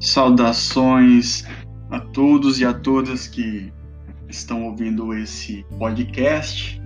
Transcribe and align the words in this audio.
Saudações 0.00 1.46
a 1.90 2.00
todos 2.00 2.60
e 2.60 2.64
a 2.64 2.72
todas 2.72 3.26
que 3.26 3.72
estão 4.28 4.64
ouvindo 4.64 5.12
esse 5.12 5.64
podcast, 5.78 6.80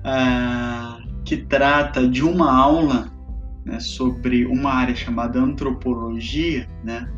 uh, 0.00 1.22
que 1.24 1.36
trata 1.36 2.08
de 2.08 2.24
uma 2.24 2.52
aula 2.52 3.12
né, 3.64 3.78
sobre 3.80 4.44
uma 4.46 4.72
área 4.72 4.94
chamada 4.94 5.38
antropologia. 5.38 6.68
Né? 6.82 7.08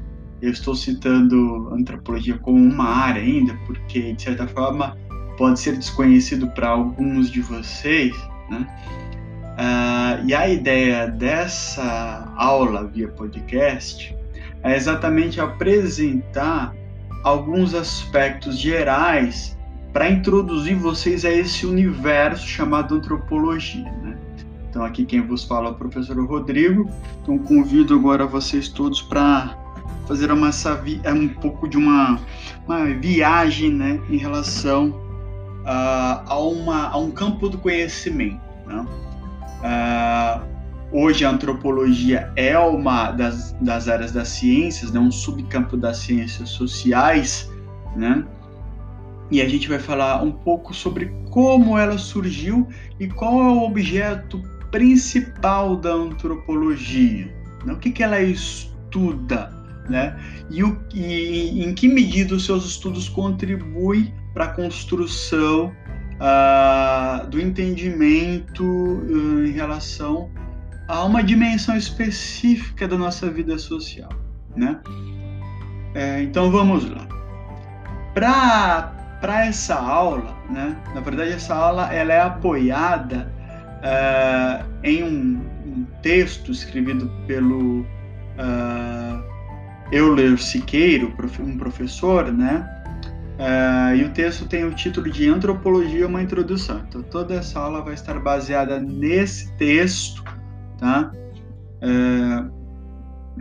Eu 0.43 0.51
estou 0.51 0.75
citando 0.75 1.69
antropologia 1.73 2.39
como 2.39 2.59
uma 2.59 2.85
área 2.85 3.23
ainda, 3.23 3.55
porque 3.67 4.13
de 4.13 4.23
certa 4.23 4.47
forma 4.49 4.97
pode 5.37 5.61
ser 5.61 5.77
desconhecido 5.77 6.49
para 6.49 6.69
alguns 6.69 7.31
de 7.31 7.41
vocês. 7.41 8.17
Né? 8.51 8.67
Uh, 9.57 10.27
e 10.27 10.35
a 10.35 10.47
ideia 10.49 11.07
dessa 11.07 12.31
aula 12.37 12.87
via 12.87 13.09
podcast 13.09 14.15
é 14.63 14.77
exatamente 14.77 15.41
apresentar 15.41 16.75
alguns 17.25 17.75
aspectos 17.75 18.59
gerais 18.59 19.57
para 19.95 20.11
introduzir 20.11 20.77
vocês 20.77 21.25
a 21.25 21.31
esse 21.31 21.65
universo 21.65 22.47
chamado 22.47 22.97
antropologia. 22.97 23.91
Né? 24.03 24.19
Então, 24.69 24.85
aqui 24.85 25.07
quem 25.07 25.23
vos 25.23 25.43
fala 25.43 25.69
é 25.69 25.71
o 25.71 25.75
professor 25.75 26.23
Rodrigo. 26.27 26.91
Então, 27.23 27.39
convido 27.39 27.95
agora 27.95 28.27
vocês 28.27 28.69
todos 28.69 29.01
para 29.01 29.57
fazer 30.07 30.31
uma, 30.31 30.51
é 31.03 31.13
um 31.13 31.29
pouco 31.29 31.67
de 31.67 31.79
uma, 31.79 32.21
uma 32.67 32.85
viagem 32.85 33.73
né, 33.73 33.99
em 34.11 34.19
relação 34.19 34.91
uh, 34.91 36.23
a, 36.27 36.39
uma, 36.39 36.91
a 36.91 36.99
um 36.99 37.11
campo 37.11 37.49
do 37.49 37.57
conhecimento. 37.57 38.41
Né? 38.67 38.87
Uh, 39.61 40.57
Hoje 40.93 41.25
a 41.25 41.31
antropologia 41.31 42.33
é 42.37 42.57
uma 42.57 43.11
das, 43.11 43.53
das 43.61 43.89
áreas 43.89 44.13
das 44.13 44.29
ciências, 44.29 44.93
né, 44.93 45.01
um 45.01 45.11
subcampo 45.11 45.77
das 45.77 45.99
ciências 45.99 46.51
sociais, 46.51 47.51
né? 47.97 48.25
E 49.29 49.43
a 49.43 49.49
gente 49.49 49.69
vai 49.69 49.81
falar 49.81 50.23
um 50.23 50.31
pouco 50.31 50.73
sobre 50.73 51.13
como 51.31 51.77
ela 51.77 51.99
surgiu 51.99 52.69
e 53.01 53.09
qual 53.09 53.43
é 53.43 53.49
o 53.49 53.65
objeto 53.65 54.41
principal 54.71 55.75
da 55.77 55.93
antropologia, 55.93 57.35
né? 57.65 57.73
o 57.73 57.79
que, 57.79 57.91
que 57.91 58.05
ela 58.05 58.21
estuda, 58.21 59.53
né? 59.91 60.17
E, 60.49 60.63
o, 60.63 60.81
e 60.95 61.65
em 61.65 61.75
que 61.75 61.89
medida 61.89 62.37
os 62.37 62.45
seus 62.45 62.65
estudos 62.65 63.09
contribuem 63.09 64.15
para 64.33 64.45
a 64.45 64.49
construção 64.49 65.73
uh, 66.21 67.27
do 67.29 67.41
entendimento 67.41 68.65
uh, 68.65 69.45
em 69.45 69.51
relação 69.51 70.31
a 70.89 71.05
uma 71.05 71.23
dimensão 71.23 71.77
específica 71.77 72.87
da 72.87 72.97
nossa 72.97 73.31
vida 73.31 73.59
social, 73.59 74.11
né? 74.57 74.79
É, 75.95 76.23
então 76.23 76.51
vamos 76.51 76.89
lá. 76.89 77.09
Para 78.15 79.47
essa 79.47 79.75
aula, 79.75 80.37
né? 80.49 80.77
Na 80.95 81.01
verdade 81.01 81.33
essa 81.33 81.55
aula 81.55 81.93
ela 81.93 82.13
é 82.13 82.21
apoiada 82.21 83.33
é, 83.83 84.65
em 84.85 85.03
um, 85.03 85.41
um, 85.67 85.87
texto 86.03 86.53
escrevido 86.53 87.11
pelo 87.27 87.81
uh, 87.81 89.25
Euler 89.91 90.39
Siqueiro, 90.39 91.13
um 91.41 91.59
professor, 91.59 92.33
né? 92.33 92.69
Uh, 93.37 93.97
e 93.97 94.05
o 94.05 94.11
texto 94.13 94.47
tem 94.47 94.65
o 94.65 94.75
título 94.75 95.11
de 95.11 95.29
Antropologia, 95.29 96.07
uma 96.07 96.23
introdução. 96.23 96.83
Então, 96.89 97.03
toda 97.03 97.35
essa 97.35 97.61
aula 97.61 97.83
vai 97.83 97.95
estar 97.95 98.19
baseada 98.19 98.81
nesse 98.81 99.53
texto 99.57 100.25
tá? 100.79 101.11
É, 101.81 102.45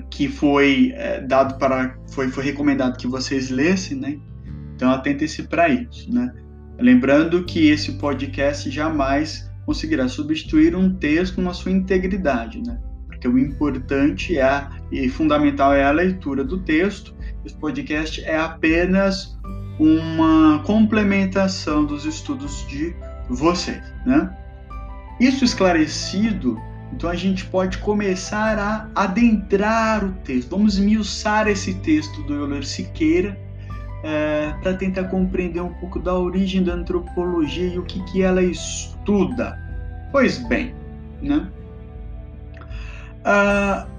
que 0.09 0.27
foi 0.27 0.91
é, 0.95 1.21
dado 1.21 1.57
para, 1.57 1.97
foi, 2.11 2.29
foi 2.29 2.43
recomendado 2.43 2.97
que 2.97 3.07
vocês 3.07 3.49
lessem, 3.49 3.97
né? 3.97 4.17
Então 4.75 4.91
atentem-se 4.91 5.43
para 5.43 5.69
isso, 5.69 6.13
né? 6.13 6.33
Lembrando 6.77 7.43
que 7.45 7.69
esse 7.69 7.93
podcast 7.93 8.69
jamais 8.69 9.49
conseguirá 9.65 10.07
substituir 10.07 10.75
um 10.75 10.93
texto 10.93 11.41
na 11.41 11.53
sua 11.53 11.71
integridade, 11.71 12.61
né? 12.61 12.77
Porque 13.07 13.27
o 13.27 13.39
importante 13.39 14.37
é 14.37 14.43
a, 14.43 14.69
e 14.91 15.07
fundamental 15.07 15.73
é 15.73 15.85
a 15.85 15.91
leitura 15.91 16.43
do 16.43 16.59
texto. 16.59 17.15
Esse 17.45 17.55
podcast 17.55 18.21
é 18.25 18.37
apenas 18.37 19.37
uma 19.79 20.59
complementação 20.65 21.85
dos 21.85 22.05
estudos 22.05 22.65
de 22.67 22.95
vocês, 23.29 23.83
né? 24.05 24.35
Isso 25.19 25.43
esclarecido, 25.43 26.59
então 26.91 27.09
a 27.09 27.15
gente 27.15 27.45
pode 27.45 27.77
começar 27.79 28.57
a 28.57 28.89
adentrar 28.95 30.03
o 30.03 30.11
texto. 30.23 30.49
Vamos 30.49 30.77
esmiuçar 30.77 31.47
esse 31.47 31.73
texto 31.75 32.21
do 32.23 32.33
Euler 32.33 32.65
Siqueira 32.65 33.37
é, 34.03 34.53
para 34.61 34.73
tentar 34.73 35.05
compreender 35.05 35.61
um 35.61 35.73
pouco 35.73 35.99
da 35.99 36.13
origem 36.13 36.63
da 36.63 36.73
antropologia 36.73 37.67
e 37.67 37.79
o 37.79 37.83
que, 37.83 38.03
que 38.05 38.21
ela 38.21 38.41
estuda. 38.41 39.59
Pois 40.11 40.37
bem, 40.47 40.73
né? 41.21 41.47
Uh, 43.21 43.89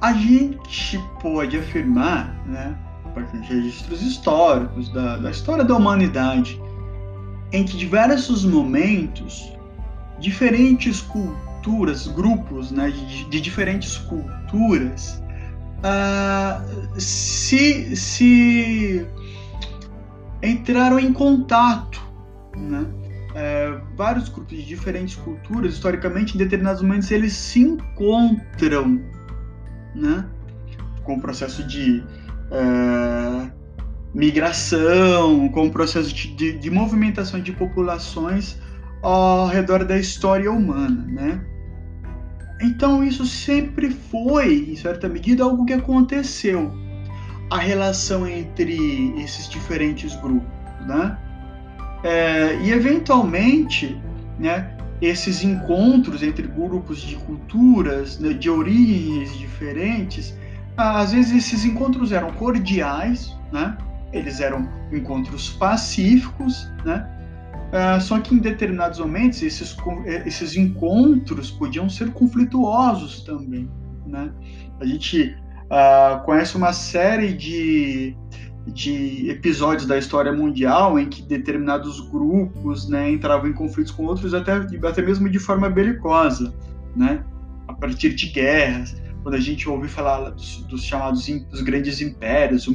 a 0.00 0.12
gente 0.12 0.98
pode 1.22 1.56
afirmar, 1.56 2.34
né, 2.46 2.76
partir 3.14 3.40
de 3.40 3.54
registros 3.54 4.02
históricos 4.02 4.92
da, 4.92 5.16
da 5.16 5.30
história 5.30 5.64
da 5.64 5.76
humanidade, 5.76 6.60
em 7.52 7.64
que 7.64 7.76
diversos 7.76 8.44
momentos 8.44 9.52
diferentes 10.18 11.00
culturas 11.00 12.06
grupos 12.08 12.70
né, 12.70 12.90
de, 12.90 13.24
de 13.24 13.40
diferentes 13.40 13.96
culturas, 13.96 15.22
uh, 15.80 17.00
se, 17.00 17.96
se 17.96 19.06
entraram 20.42 20.98
em 20.98 21.12
contato. 21.12 22.02
Né? 22.56 22.86
É, 23.36 23.80
vários 23.96 24.28
grupos 24.28 24.56
de 24.56 24.64
diferentes 24.64 25.16
culturas, 25.16 25.74
historicamente, 25.74 26.34
em 26.34 26.38
determinados 26.38 26.82
momentos, 26.82 27.10
eles 27.10 27.32
se 27.32 27.60
encontram 27.60 29.00
né? 29.94 30.24
com 31.02 31.16
o 31.16 31.20
processo 31.20 31.66
de 31.66 32.04
é, 32.54 33.50
migração, 34.14 35.48
com 35.48 35.66
o 35.66 35.70
processo 35.70 36.14
de, 36.14 36.28
de, 36.34 36.52
de 36.58 36.70
movimentação 36.70 37.40
de 37.40 37.52
populações 37.52 38.56
ao 39.02 39.48
redor 39.48 39.84
da 39.84 39.98
história 39.98 40.50
humana, 40.50 41.04
né? 41.08 41.44
Então 42.62 43.02
isso 43.02 43.26
sempre 43.26 43.90
foi, 43.90 44.70
em 44.70 44.76
certa 44.76 45.08
medida, 45.08 45.42
algo 45.42 45.66
que 45.66 45.72
aconteceu. 45.72 46.72
A 47.50 47.58
relação 47.58 48.26
entre 48.26 49.12
esses 49.22 49.48
diferentes 49.48 50.14
grupos, 50.16 50.48
né? 50.86 51.18
É, 52.02 52.58
e 52.62 52.70
eventualmente, 52.70 54.00
né, 54.38 54.76
esses 55.00 55.42
encontros 55.42 56.22
entre 56.22 56.46
grupos 56.46 57.00
de 57.00 57.16
culturas, 57.16 58.18
né, 58.18 58.32
de 58.32 58.48
origens 58.48 59.36
diferentes, 59.36 60.34
às 60.76 61.12
vezes 61.12 61.32
esses 61.32 61.64
encontros 61.64 62.12
eram 62.12 62.32
cordiais, 62.32 63.36
né? 63.52 63.76
Eles 64.12 64.40
eram 64.40 64.68
encontros 64.92 65.50
pacíficos, 65.50 66.68
né? 66.84 67.10
Uh, 67.74 68.00
só 68.00 68.20
que 68.20 68.34
em 68.34 68.38
determinados 68.38 69.00
momentos 69.00 69.42
esses, 69.42 69.76
eh, 70.06 70.22
esses 70.26 70.56
encontros 70.56 71.50
podiam 71.50 71.88
ser 71.88 72.12
conflituosos 72.12 73.22
também. 73.24 73.68
Né? 74.06 74.30
A 74.80 74.84
gente 74.84 75.36
uh, 75.64 76.24
conhece 76.24 76.56
uma 76.56 76.72
série 76.72 77.32
de, 77.32 78.16
de 78.68 79.28
episódios 79.28 79.86
da 79.86 79.98
história 79.98 80.32
mundial 80.32 81.00
em 81.00 81.08
que 81.08 81.20
determinados 81.22 81.98
grupos 82.10 82.88
né, 82.88 83.10
entravam 83.10 83.50
em 83.50 83.52
conflitos 83.52 83.90
com 83.90 84.04
outros, 84.04 84.34
até, 84.34 84.52
até 84.52 85.02
mesmo 85.02 85.28
de 85.28 85.40
forma 85.40 85.68
belicosa, 85.68 86.54
né? 86.94 87.24
a 87.66 87.72
partir 87.72 88.14
de 88.14 88.28
guerras. 88.28 88.94
Quando 89.24 89.36
a 89.36 89.40
gente 89.40 89.66
ouve 89.66 89.88
falar 89.88 90.28
dos, 90.28 90.58
dos 90.64 90.84
chamados 90.84 91.26
dos 91.50 91.62
grandes 91.62 92.02
impérios, 92.02 92.68
o, 92.68 92.72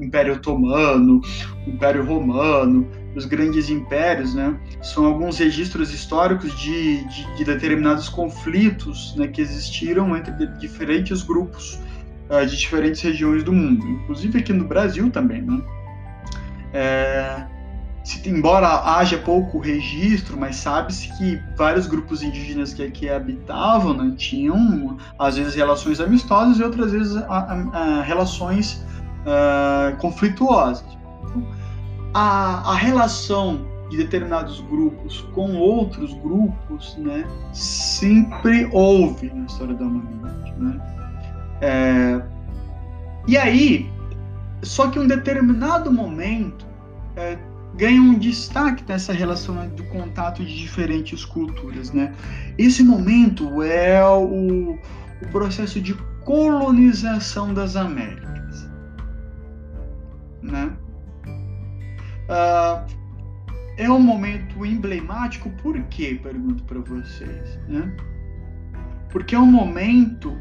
Império 0.00 0.34
Otomano, 0.34 1.20
o 1.64 1.70
Império 1.70 2.04
Romano, 2.04 2.84
os 3.14 3.24
grandes 3.26 3.70
impérios, 3.70 4.34
né, 4.34 4.58
são 4.82 5.06
alguns 5.06 5.38
registros 5.38 5.94
históricos 5.94 6.52
de, 6.58 7.04
de, 7.04 7.36
de 7.36 7.44
determinados 7.44 8.08
conflitos 8.08 9.14
né, 9.16 9.28
que 9.28 9.40
existiram 9.40 10.16
entre 10.16 10.32
diferentes 10.58 11.22
grupos 11.22 11.78
uh, 12.28 12.44
de 12.44 12.56
diferentes 12.56 13.00
regiões 13.00 13.44
do 13.44 13.52
mundo, 13.52 13.86
inclusive 13.86 14.40
aqui 14.40 14.52
no 14.52 14.64
Brasil 14.64 15.08
também. 15.12 15.42
Né? 15.42 15.62
É, 16.72 17.46
se, 18.04 18.28
embora 18.28 18.68
haja 18.96 19.18
pouco 19.18 19.58
registro, 19.58 20.38
mas 20.38 20.56
sabe-se 20.56 21.08
que 21.16 21.40
vários 21.56 21.86
grupos 21.86 22.22
indígenas 22.22 22.72
que 22.72 22.82
aqui 22.82 23.08
habitavam 23.08 23.94
né, 23.94 24.14
tinham, 24.16 24.96
às 25.18 25.36
vezes, 25.36 25.54
relações 25.54 26.00
amistosas 26.00 26.58
e 26.58 26.62
outras 26.62 26.92
vezes 26.92 27.16
a, 27.16 27.22
a, 27.28 27.78
a 27.78 28.02
relações 28.02 28.84
conflituosas 29.98 30.84
a, 32.14 32.70
a 32.70 32.74
relação 32.76 33.66
de 33.90 33.96
determinados 33.96 34.60
grupos 34.60 35.20
com 35.34 35.56
outros 35.56 36.14
grupos, 36.14 36.96
né, 36.96 37.26
sempre 37.52 38.68
houve 38.72 39.30
na 39.34 39.44
história 39.44 39.74
da 39.74 39.84
humanidade, 39.84 40.54
né? 40.56 40.80
É, 41.60 42.22
e 43.26 43.36
aí, 43.36 43.90
só 44.62 44.88
que 44.88 44.98
um 44.98 45.06
determinado 45.06 45.92
momento 45.92 46.64
é, 47.16 47.36
ganha 47.76 48.00
um 48.00 48.18
destaque 48.18 48.84
nessa 48.86 49.12
relação 49.12 49.68
do 49.68 49.84
contato 49.84 50.44
de 50.44 50.56
diferentes 50.56 51.24
culturas, 51.24 51.92
né? 51.92 52.12
Esse 52.56 52.82
momento 52.82 53.62
é 53.62 54.02
o, 54.04 54.72
o 54.72 55.28
processo 55.30 55.80
de 55.80 55.94
colonização 56.24 57.52
das 57.52 57.76
Américas, 57.76 58.68
né? 60.42 60.72
Uh, 62.28 63.04
é 63.76 63.90
um 63.90 64.00
momento 64.00 64.64
emblemático, 64.64 65.50
por 65.62 65.80
quê? 65.84 66.18
Pergunto 66.22 66.62
para 66.64 66.80
vocês, 66.80 67.58
né? 67.68 67.94
Porque 69.10 69.34
é 69.34 69.38
um 69.38 69.46
momento 69.46 70.36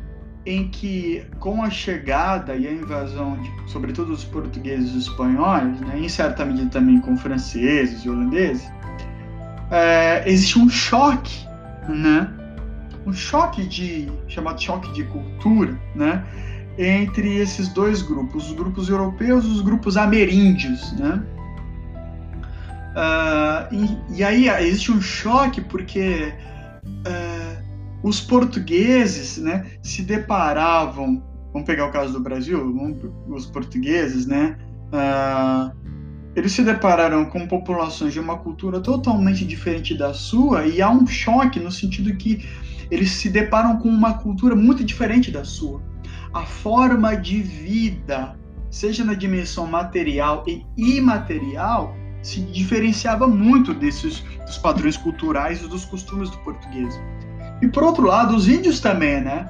em 0.46 0.68
que, 0.68 1.26
com 1.40 1.64
a 1.64 1.70
chegada 1.70 2.56
e 2.56 2.68
a 2.68 2.72
invasão, 2.72 3.38
de, 3.38 3.72
sobretudo 3.72 4.10
dos 4.10 4.24
portugueses 4.26 4.94
e 4.94 4.98
espanhóis, 5.00 5.80
né, 5.82 5.98
em 5.98 6.10
certa 6.10 6.44
medida 6.44 6.70
também 6.70 7.00
com 7.00 7.16
franceses 7.16 8.04
e 8.04 8.10
holandeses, 8.10 8.70
é, 9.72 10.24
existe 10.30 10.60
um 10.60 10.70
choque, 10.70 11.48
né, 11.88 12.30
um 13.06 13.14
choque 13.14 13.66
de 13.66 14.12
chamado 14.28 14.62
choque 14.62 14.92
de 14.92 15.04
cultura, 15.06 15.80
né, 15.96 16.24
entre 16.78 17.38
esses 17.38 17.70
dois 17.70 18.02
grupos, 18.02 18.50
os 18.50 18.56
grupos 18.56 18.90
europeus 18.90 19.46
e 19.46 19.48
os 19.48 19.62
grupos 19.62 19.96
ameríndios, 19.96 20.92
né. 20.94 21.24
Uh, 22.94 23.74
e, 23.74 24.20
e, 24.20 24.24
aí 24.24 24.48
existe 24.68 24.92
um 24.92 25.02
choque 25.02 25.60
porque 25.62 26.32
uh, 26.86 27.33
os 28.04 28.20
portugueses 28.20 29.38
né, 29.38 29.66
se 29.82 30.04
deparavam, 30.04 31.24
vamos 31.54 31.66
pegar 31.66 31.86
o 31.86 31.92
caso 31.92 32.12
do 32.12 32.20
Brasil, 32.20 32.62
os 33.30 33.46
portugueses, 33.46 34.28
né, 34.28 34.58
uh, 34.92 35.74
eles 36.36 36.52
se 36.52 36.64
depararam 36.64 37.26
com 37.26 37.48
populações 37.48 38.12
de 38.12 38.20
uma 38.20 38.38
cultura 38.38 38.82
totalmente 38.82 39.46
diferente 39.46 39.96
da 39.96 40.14
sua 40.14 40.68
e 40.68 40.82
há 40.82 40.90
um 40.90 41.08
choque 41.08 41.60
no 41.60 41.72
sentido 41.72 42.16
que 42.18 42.46
eles 42.92 43.12
se 43.12 43.30
deparam 43.30 43.78
com 43.78 43.88
uma 43.88 44.16
cultura 44.16 44.56
muito 44.56 44.84
diferente 44.84 45.32
da 45.32 45.46
sua. 45.46 45.82
A 46.34 46.42
forma 46.42 47.16
de 47.16 47.42
vida, 47.42 48.38
seja 48.70 49.04
na 49.04 49.14
dimensão 49.14 49.68
material 49.68 50.44
e 50.48 50.66
imaterial, 50.78 51.96
se 52.22 52.42
diferenciava 52.42 53.28
muito 53.28 53.74
desses 53.74 54.24
dos 54.46 54.58
padrões 54.58 54.98
culturais 54.98 55.62
e 55.62 55.68
dos 55.68 55.86
costumes 55.86 56.30
do 56.32 56.38
português. 56.40 57.00
E 57.64 57.68
por 57.70 57.82
outro 57.82 58.06
lado, 58.06 58.36
os 58.36 58.50
índios 58.50 58.82
também, 58.82 59.22
né? 59.22 59.48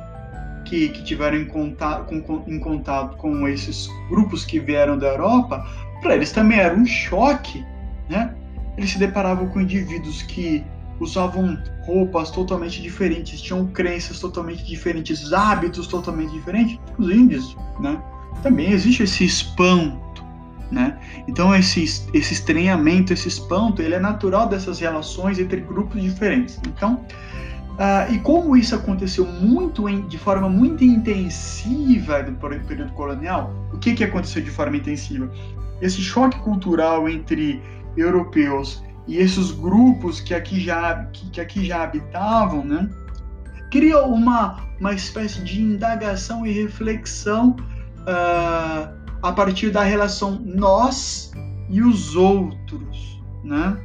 Que, 0.65 0.89
que 0.89 1.03
tiveram 1.03 1.35
em 1.35 1.45
contato, 1.45 2.05
com, 2.05 2.43
em 2.47 2.59
contato 2.59 3.17
com 3.17 3.47
esses 3.47 3.89
grupos 4.07 4.45
que 4.45 4.59
vieram 4.59 4.99
da 4.99 5.07
Europa, 5.07 5.65
para 5.99 6.15
eles 6.15 6.31
também 6.31 6.59
era 6.59 6.75
um 6.75 6.85
choque, 6.85 7.65
né? 8.07 8.35
Eles 8.77 8.91
se 8.91 8.99
deparavam 8.99 9.47
com 9.47 9.59
indivíduos 9.59 10.21
que 10.21 10.63
usavam 10.99 11.57
roupas 11.87 12.29
totalmente 12.29 12.83
diferentes, 12.83 13.41
tinham 13.41 13.65
crenças 13.65 14.19
totalmente 14.19 14.63
diferentes, 14.63 15.33
hábitos 15.33 15.87
totalmente 15.87 16.33
diferentes. 16.33 16.79
Os 16.99 17.09
índios, 17.09 17.57
né? 17.79 17.99
Também 18.43 18.71
existe 18.71 19.01
esse 19.01 19.25
espanto, 19.25 20.23
né? 20.71 20.99
Então 21.27 21.55
esse, 21.55 21.83
esse 22.13 22.33
estranhamento, 22.33 23.11
esse 23.11 23.27
espanto, 23.27 23.81
ele 23.81 23.95
é 23.95 23.99
natural 23.99 24.47
dessas 24.47 24.79
relações 24.79 25.39
entre 25.39 25.61
grupos 25.61 25.99
diferentes. 25.99 26.61
Então 26.67 27.03
Uh, 27.73 28.13
e 28.13 28.19
como 28.19 28.55
isso 28.55 28.75
aconteceu 28.75 29.25
muito 29.25 29.89
em, 29.89 30.07
de 30.07 30.17
forma 30.17 30.47
muito 30.47 30.83
intensiva 30.83 32.21
no 32.21 32.35
período 32.37 32.91
colonial, 32.93 33.51
o 33.73 33.79
que, 33.79 33.95
que 33.95 34.03
aconteceu 34.03 34.43
de 34.43 34.51
forma 34.51 34.77
intensiva? 34.77 35.31
Esse 35.81 35.99
choque 35.99 36.37
cultural 36.39 37.09
entre 37.09 37.61
europeus 37.97 38.83
e 39.07 39.17
esses 39.17 39.49
grupos 39.49 40.19
que 40.19 40.35
aqui 40.35 40.59
já, 40.59 41.05
que, 41.05 41.29
que 41.31 41.41
aqui 41.41 41.65
já 41.65 41.83
habitavam, 41.83 42.63
né, 42.63 42.87
criou 43.71 44.13
uma, 44.13 44.67
uma 44.79 44.93
espécie 44.93 45.43
de 45.43 45.59
indagação 45.59 46.45
e 46.45 46.51
reflexão 46.51 47.55
uh, 48.01 49.03
a 49.23 49.31
partir 49.31 49.71
da 49.71 49.81
relação 49.83 50.39
nós 50.45 51.31
e 51.69 51.81
os 51.81 52.15
outros, 52.15 53.19
né? 53.43 53.75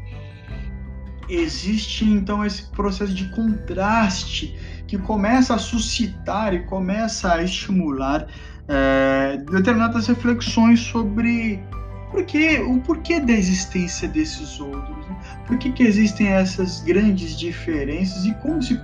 Existe 1.28 2.04
então 2.04 2.44
esse 2.44 2.64
processo 2.70 3.12
de 3.12 3.28
contraste 3.30 4.56
que 4.86 4.96
começa 4.96 5.54
a 5.54 5.58
suscitar 5.58 6.54
e 6.54 6.60
começa 6.60 7.34
a 7.34 7.42
estimular 7.42 8.26
é, 8.66 9.38
determinadas 9.50 10.06
reflexões 10.06 10.80
sobre 10.80 11.62
por 12.10 12.24
que, 12.24 12.58
o 12.60 12.80
porquê 12.80 13.20
da 13.20 13.32
existência 13.32 14.08
desses 14.08 14.58
outros, 14.60 14.96
né? 15.06 15.16
por 15.46 15.58
que, 15.58 15.70
que 15.72 15.82
existem 15.82 16.28
essas 16.28 16.80
grandes 16.80 17.38
diferenças 17.38 18.24
e 18.24 18.34
como 18.36 18.62
se 18.62 18.76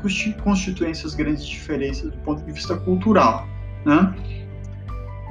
constituem 0.43 0.90
essas 0.90 1.14
grandes 1.14 1.47
diferenças 1.47 2.11
do 2.11 2.19
ponto 2.19 2.44
de 2.44 2.52
vista 2.52 2.76
cultural. 2.76 3.49
Né? 3.85 4.14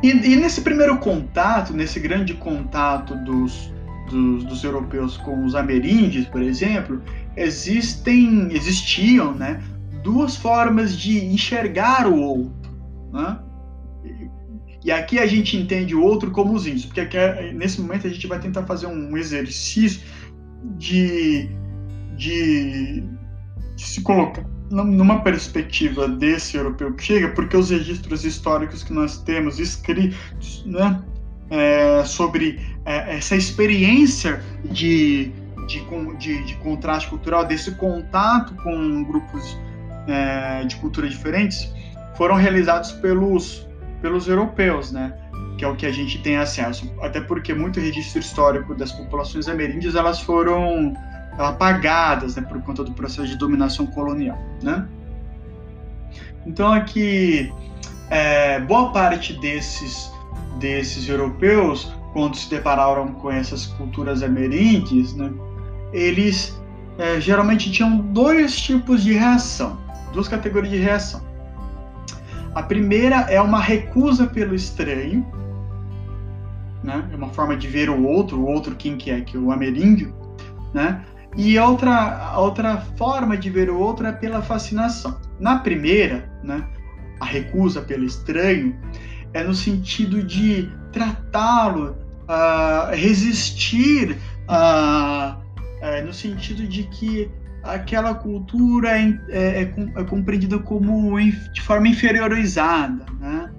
E, 0.01 0.09
e 0.09 0.36
nesse 0.36 0.62
primeiro 0.62 0.98
contato, 0.98 1.71
nesse 1.74 2.00
grande 2.00 2.33
contato 2.33 3.16
dos, 3.24 3.71
dos, 4.13 4.44
dos, 4.44 4.63
europeus 4.63 5.18
com 5.18 5.44
os 5.45 5.56
ameríndios, 5.56 6.25
por 6.27 6.42
exemplo, 6.42 7.01
existem, 7.36 8.50
existiam, 8.51 9.33
né, 9.33 9.62
duas 10.04 10.36
formas 10.36 10.98
de 10.98 11.25
enxergar 11.25 12.07
o 12.07 12.19
outro, 12.19 12.71
né? 13.12 13.39
E 14.86 14.92
aqui 14.92 15.18
a 15.18 15.25
gente 15.25 15.56
entende 15.56 15.95
o 15.95 16.04
outro 16.04 16.30
como 16.31 16.54
os 16.54 16.68
índios, 16.68 16.86
porque 16.86 17.01
aqui, 17.01 17.18
nesse 17.54 17.80
momento 17.80 18.06
a 18.06 18.10
gente 18.10 18.27
vai 18.27 18.39
tentar 18.39 18.63
fazer 18.63 18.86
um 18.86 19.15
exercício 19.15 20.01
de, 20.77 21.50
de, 22.18 23.04
de 23.75 23.83
se 23.86 24.01
colocar 24.01 24.45
numa 24.69 25.21
perspectiva 25.21 26.07
desse 26.07 26.57
europeu 26.57 26.94
que 26.94 27.04
chega, 27.04 27.30
porque 27.30 27.56
os 27.56 27.69
registros 27.69 28.25
históricos 28.25 28.83
que 28.83 28.92
nós 28.92 29.19
temos 29.19 29.59
escritos, 29.59 30.66
né, 30.66 31.01
é, 31.50 32.04
sobre 32.04 32.59
é, 32.85 33.18
essa 33.18 33.35
experiência 33.35 34.41
de, 34.65 35.31
de, 35.68 35.85
de, 36.18 36.44
de, 36.44 36.56
contraste 36.57 37.09
cultural, 37.09 37.45
desse 37.45 37.71
contato 37.75 38.53
com 38.56 39.03
grupos 39.03 39.57
é, 40.07 40.65
de 40.65 40.75
culturas 40.77 41.12
diferentes, 41.12 41.73
foram 42.16 42.35
realizados 42.35 42.92
pelos, 42.94 43.68
pelos 44.02 44.28
europeus, 44.28 44.92
né? 44.92 45.13
que 45.57 45.63
é 45.63 45.68
o 45.68 45.75
que 45.75 45.85
a 45.85 45.92
gente 45.92 46.21
tem 46.21 46.37
acesso. 46.37 46.92
Até 47.02 47.21
porque 47.21 47.54
muito 47.54 47.80
registro 47.80 48.19
histórico 48.19 48.75
das 48.75 48.92
populações 48.92 49.47
ameríndias 49.47 49.95
elas 49.95 50.19
foram 50.19 50.94
apagadas 51.37 52.35
né, 52.35 52.44
por 52.44 52.61
conta 52.61 52.83
do 52.83 52.92
processo 52.92 53.28
de 53.28 53.37
dominação 53.37 53.85
colonial. 53.87 54.37
Né? 54.61 54.87
Então 56.45 56.71
aqui 56.73 57.52
é, 58.09 58.59
boa 58.59 58.92
parte 58.92 59.33
desses 59.40 60.11
desses 60.59 61.09
europeus, 61.09 61.92
quando 62.13 62.37
se 62.37 62.49
depararam 62.49 63.07
com 63.13 63.29
essas 63.31 63.65
culturas 63.65 64.21
ameríndias, 64.21 65.13
né, 65.15 65.31
eles 65.91 66.61
é, 66.97 67.19
geralmente 67.19 67.71
tinham 67.71 67.97
dois 67.97 68.55
tipos 68.55 69.03
de 69.03 69.13
reação, 69.13 69.77
duas 70.13 70.27
categorias 70.27 70.71
de 70.71 70.79
reação. 70.79 71.21
A 72.53 72.61
primeira 72.61 73.21
é 73.21 73.41
uma 73.41 73.59
recusa 73.59 74.27
pelo 74.27 74.53
estranho, 74.53 75.25
né, 76.83 77.09
é 77.11 77.15
uma 77.15 77.29
forma 77.29 77.57
de 77.57 77.67
ver 77.67 77.89
o 77.89 78.05
outro, 78.05 78.39
o 78.39 78.47
outro 78.47 78.75
quem 78.75 78.95
que 78.95 79.09
é, 79.09 79.21
que 79.21 79.35
é 79.35 79.39
o 79.39 79.51
ameríndio, 79.51 80.15
né, 80.71 81.03
e 81.35 81.57
outra, 81.57 82.37
outra 82.37 82.77
forma 82.95 83.35
de 83.35 83.49
ver 83.49 83.71
o 83.71 83.79
outro 83.79 84.05
é 84.05 84.11
pela 84.11 84.39
fascinação. 84.43 85.19
Na 85.39 85.57
primeira, 85.57 86.31
né, 86.43 86.63
a 87.19 87.25
recusa 87.25 87.81
pelo 87.81 88.03
estranho, 88.03 88.77
é 89.33 89.43
no 89.43 89.55
sentido 89.55 90.21
de 90.21 90.71
tratá-lo, 90.91 91.95
uh, 92.27 92.95
resistir, 92.95 94.18
uh, 94.49 95.35
no 96.06 96.13
sentido 96.13 96.65
de 96.68 96.83
que 96.83 97.30
aquela 97.63 98.13
cultura 98.13 98.99
é, 98.99 99.19
é, 99.30 99.61
é, 99.61 99.73
é 99.95 100.03
compreendida 100.03 100.59
como 100.59 101.19
de 101.19 101.61
forma 101.61 101.87
inferiorizada, 101.87 103.06
né? 103.19 103.51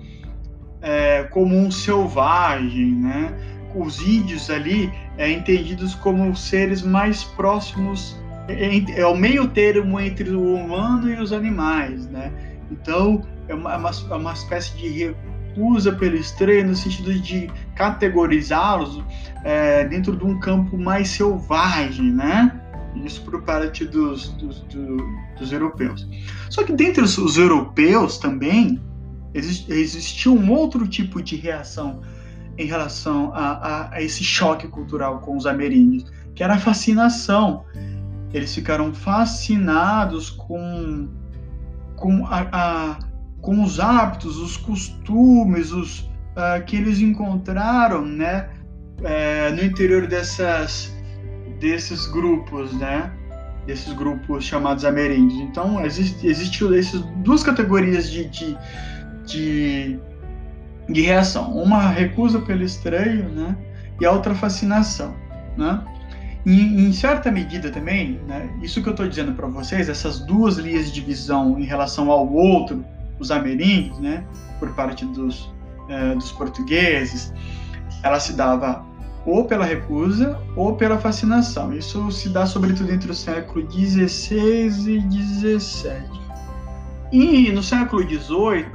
É, 0.82 1.22
como 1.24 1.56
um 1.56 1.70
selvagem, 1.70 2.92
né? 2.96 3.32
Os 3.74 4.00
índios 4.06 4.50
ali 4.50 4.92
é 5.16 5.30
entendidos 5.30 5.94
como 5.94 6.36
seres 6.36 6.82
mais 6.82 7.24
próximos, 7.24 8.16
é, 8.46 9.00
é 9.00 9.06
o 9.06 9.16
meio 9.16 9.48
termo 9.48 9.98
entre 9.98 10.30
o 10.30 10.54
humano 10.54 11.10
e 11.10 11.18
os 11.18 11.32
animais, 11.32 12.06
né? 12.08 12.30
Então 12.70 13.22
é 13.48 13.54
uma, 13.54 13.72
é 13.72 14.14
uma, 14.14 14.32
espécie 14.32 14.76
de 14.76 15.14
usa 15.56 15.92
pelo 15.92 16.16
estranho 16.16 16.68
no 16.68 16.74
sentido 16.74 17.14
de 17.14 17.50
categorizá-los 17.74 19.02
é, 19.42 19.84
dentro 19.84 20.16
de 20.16 20.24
um 20.24 20.38
campo 20.38 20.78
mais 20.78 21.08
selvagem, 21.08 22.10
né? 22.10 22.60
Isso 23.04 23.22
por 23.22 23.42
parte 23.42 23.84
dos, 23.84 24.28
dos, 24.30 24.60
do, 24.60 24.96
dos 25.36 25.52
europeus. 25.52 26.06
Só 26.48 26.62
que 26.62 26.72
dentre 26.72 27.02
os, 27.02 27.18
os 27.18 27.36
europeus 27.36 28.18
também 28.18 28.80
exist, 29.34 29.68
existia 29.70 30.30
um 30.30 30.50
outro 30.52 30.86
tipo 30.86 31.20
de 31.20 31.36
reação 31.36 32.00
em 32.56 32.66
relação 32.66 33.32
a, 33.34 33.52
a, 33.52 33.94
a, 33.94 34.02
esse 34.02 34.22
choque 34.22 34.68
cultural 34.68 35.18
com 35.20 35.36
os 35.36 35.44
ameríndios, 35.44 36.10
que 36.34 36.42
era 36.42 36.54
a 36.54 36.58
fascinação. 36.58 37.64
Eles 38.32 38.54
ficaram 38.54 38.94
fascinados 38.94 40.30
com, 40.30 41.08
com, 41.96 42.26
a, 42.26 42.46
a 42.52 42.98
com 43.40 43.62
os 43.62 43.78
hábitos, 43.78 44.38
os 44.38 44.56
costumes, 44.56 45.72
os 45.72 46.08
uh, 46.36 46.64
que 46.64 46.76
eles 46.76 47.00
encontraram, 47.00 48.04
né, 48.04 48.48
uh, 49.00 49.54
no 49.54 49.64
interior 49.64 50.06
dessas 50.06 50.94
desses 51.64 52.06
grupos, 52.06 52.72
né? 52.74 53.10
Desses 53.66 53.92
grupos 53.94 54.44
chamados 54.44 54.84
ameríndios. 54.84 55.40
Então, 55.40 55.84
existe, 55.84 56.26
existe 56.26 56.62
essas 56.76 57.00
duas 57.16 57.42
categorias 57.42 58.10
de, 58.10 58.26
de, 58.26 58.58
de, 59.24 59.98
de, 60.88 61.00
reação. 61.00 61.56
Uma 61.56 61.88
recusa 61.88 62.40
pelo 62.40 62.62
estranho, 62.62 63.30
né? 63.30 63.56
E 63.98 64.04
a 64.04 64.12
outra 64.12 64.34
fascinação, 64.34 65.14
né? 65.56 65.82
E, 66.44 66.60
em 66.86 66.92
certa 66.92 67.30
medida 67.30 67.70
também, 67.70 68.20
né, 68.28 68.50
isso 68.60 68.82
que 68.82 68.88
eu 68.88 68.90
estou 68.90 69.08
dizendo 69.08 69.32
para 69.32 69.46
vocês, 69.46 69.88
essas 69.88 70.20
duas 70.20 70.58
linhas 70.58 70.92
de 70.92 71.00
visão 71.00 71.58
em 71.58 71.64
relação 71.64 72.10
ao 72.10 72.30
outro, 72.30 72.84
os 73.18 73.30
ameríndios, 73.30 73.98
né, 73.98 74.22
por 74.60 74.68
parte 74.74 75.06
dos, 75.06 75.50
eh, 75.88 76.14
dos 76.14 76.32
portugueses, 76.32 77.32
ela 78.02 78.20
se 78.20 78.32
dava 78.34 78.84
ou 79.26 79.44
pela 79.44 79.64
recusa 79.64 80.38
ou 80.56 80.76
pela 80.76 80.98
fascinação. 80.98 81.74
Isso 81.74 82.10
se 82.10 82.28
dá 82.28 82.46
sobretudo 82.46 82.92
entre 82.92 83.10
o 83.10 83.14
século 83.14 83.70
XVI 83.70 84.66
e 84.90 85.00
XVII. 85.00 86.24
E 87.12 87.50
no 87.52 87.62
século 87.62 88.02
XVIII, 88.02 88.66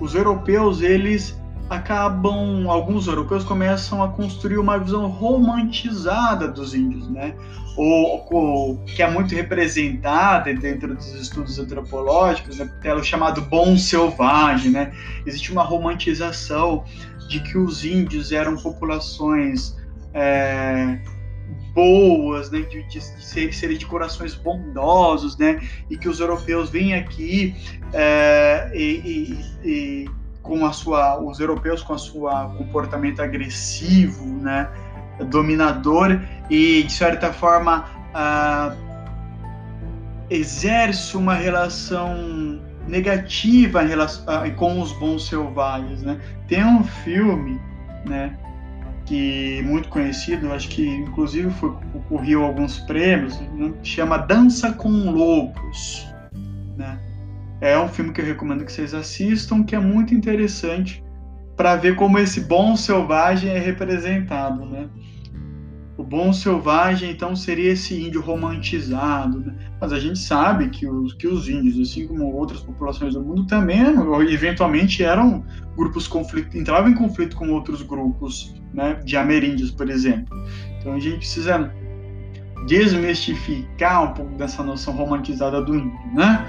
os 0.00 0.14
europeus 0.14 0.82
eles 0.82 1.41
acabam, 1.70 2.68
alguns 2.68 3.06
europeus 3.06 3.44
começam 3.44 4.02
a 4.02 4.08
construir 4.08 4.58
uma 4.58 4.78
visão 4.78 5.08
romantizada 5.08 6.48
dos 6.48 6.74
índios, 6.74 7.08
né? 7.08 7.34
Ou, 7.76 8.26
ou 8.30 8.78
que 8.84 9.02
é 9.02 9.10
muito 9.10 9.34
representada 9.34 10.52
dentro 10.52 10.94
dos 10.94 11.14
estudos 11.14 11.58
antropológicos, 11.58 12.58
né? 12.58 12.70
pelo 12.82 13.02
chamado 13.02 13.40
bom 13.40 13.76
selvagem, 13.76 14.70
né? 14.70 14.92
Existe 15.24 15.50
uma 15.50 15.62
romantização 15.62 16.84
de 17.28 17.40
que 17.40 17.56
os 17.56 17.84
índios 17.84 18.30
eram 18.30 18.56
populações 18.56 19.74
é, 20.12 20.98
boas, 21.74 22.50
né, 22.50 22.60
de, 22.60 22.82
de, 22.84 22.98
de 22.98 23.54
serem 23.54 23.78
de 23.78 23.86
corações 23.86 24.34
bondosos, 24.34 25.36
né, 25.38 25.60
e 25.88 25.96
que 25.96 26.08
os 26.08 26.20
europeus 26.20 26.70
vêm 26.70 26.94
aqui 26.94 27.54
é, 27.92 28.70
e, 28.74 29.36
e, 29.64 29.68
e, 29.68 30.10
com 30.42 30.66
a 30.66 30.72
sua, 30.72 31.18
os 31.20 31.38
europeus 31.40 31.82
com 31.82 31.94
a 31.94 31.98
sua 31.98 32.48
comportamento 32.56 33.22
agressivo, 33.22 34.26
né, 34.26 34.68
dominador 35.28 36.20
e 36.50 36.82
de 36.82 36.92
certa 36.92 37.32
forma 37.32 37.84
ah, 38.14 38.74
exerce 40.28 41.16
uma 41.16 41.34
relação 41.34 42.60
negativa 42.86 43.84
em 43.84 43.88
relação, 43.88 44.24
uh, 44.24 44.54
com 44.54 44.80
os 44.80 44.92
bons 44.92 45.28
selvagens, 45.28 46.02
né? 46.02 46.20
Tem 46.48 46.64
um 46.64 46.82
filme, 46.82 47.60
né, 48.04 48.36
que 49.06 49.62
muito 49.64 49.88
conhecido, 49.88 50.52
acho 50.52 50.68
que 50.68 50.86
inclusive 50.86 51.50
foi, 51.50 51.70
ocorreu 51.94 52.44
alguns 52.44 52.78
prêmios, 52.80 53.38
né, 53.40 53.72
chama 53.82 54.18
Dança 54.18 54.72
com 54.72 54.88
Lobos, 55.10 56.06
né? 56.76 56.98
É 57.62 57.78
um 57.78 57.86
filme 57.86 58.12
que 58.12 58.20
eu 58.20 58.24
recomendo 58.24 58.64
que 58.64 58.72
vocês 58.72 58.92
assistam, 58.92 59.62
que 59.62 59.76
é 59.76 59.78
muito 59.78 60.12
interessante 60.12 61.00
para 61.56 61.76
ver 61.76 61.94
como 61.94 62.18
esse 62.18 62.40
bom 62.40 62.74
selvagem 62.74 63.50
é 63.50 63.58
representado, 63.60 64.66
né? 64.66 64.90
O 65.96 66.02
bom 66.02 66.32
selvagem, 66.32 67.12
então, 67.12 67.36
seria 67.36 67.70
esse 67.70 67.94
índio 67.94 68.20
romantizado, 68.20 69.38
né? 69.38 69.54
mas 69.80 69.92
a 69.92 70.00
gente 70.00 70.18
sabe 70.18 70.70
que 70.70 70.88
os, 70.88 71.12
que 71.12 71.28
os 71.28 71.48
índios, 71.48 71.78
assim 71.78 72.08
como 72.08 72.34
outras 72.34 72.60
populações 72.60 73.14
do 73.14 73.22
mundo, 73.22 73.46
também, 73.46 73.80
eventualmente, 74.28 75.04
eram 75.04 75.44
grupos 75.76 76.08
conflito, 76.08 76.58
entravam 76.58 76.90
em 76.90 76.94
conflito 76.94 77.36
com 77.36 77.48
outros 77.50 77.82
grupos, 77.82 78.60
né, 78.74 78.94
de 79.04 79.16
ameríndios, 79.16 79.70
por 79.70 79.88
exemplo. 79.88 80.36
Então 80.80 80.94
a 80.94 80.98
gente 80.98 81.18
precisa 81.18 81.72
desmistificar 82.66 84.10
um 84.10 84.14
pouco 84.14 84.34
dessa 84.36 84.64
noção 84.64 84.94
romantizada 84.94 85.62
do 85.62 85.76
índio, 85.76 86.00
né? 86.12 86.44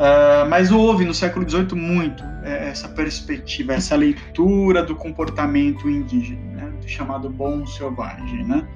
Uh, 0.00 0.48
mas 0.48 0.72
houve 0.72 1.04
no 1.04 1.12
século 1.12 1.46
XVIII 1.46 1.74
muito 1.74 2.24
é, 2.42 2.70
essa 2.70 2.88
perspectiva, 2.88 3.74
essa 3.74 3.94
leitura 3.94 4.82
do 4.82 4.96
comportamento 4.96 5.90
indígena, 5.90 6.40
né, 6.54 6.72
do 6.80 6.88
chamado 6.88 7.28
bom 7.28 7.66
selvagem, 7.66 8.42
né? 8.46 8.66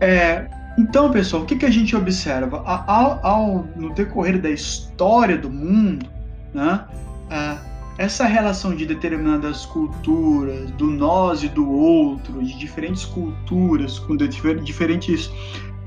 É, 0.00 0.48
então, 0.76 1.12
pessoal, 1.12 1.44
o 1.44 1.46
que, 1.46 1.54
que 1.54 1.64
a 1.64 1.70
gente 1.70 1.94
observa? 1.94 2.64
Ao, 2.66 3.24
ao, 3.24 3.68
no 3.76 3.94
decorrer 3.94 4.40
da 4.40 4.50
história 4.50 5.38
do 5.38 5.48
mundo, 5.48 6.04
né, 6.52 6.84
uh, 7.30 7.64
essa 7.96 8.24
relação 8.24 8.74
de 8.74 8.84
determinadas 8.84 9.66
culturas, 9.66 10.68
do 10.72 10.86
nós 10.86 11.44
e 11.44 11.48
do 11.48 11.70
outro, 11.70 12.42
de 12.42 12.58
diferentes 12.58 13.04
culturas, 13.04 14.00
com 14.00 14.16
diferentes 14.16 15.30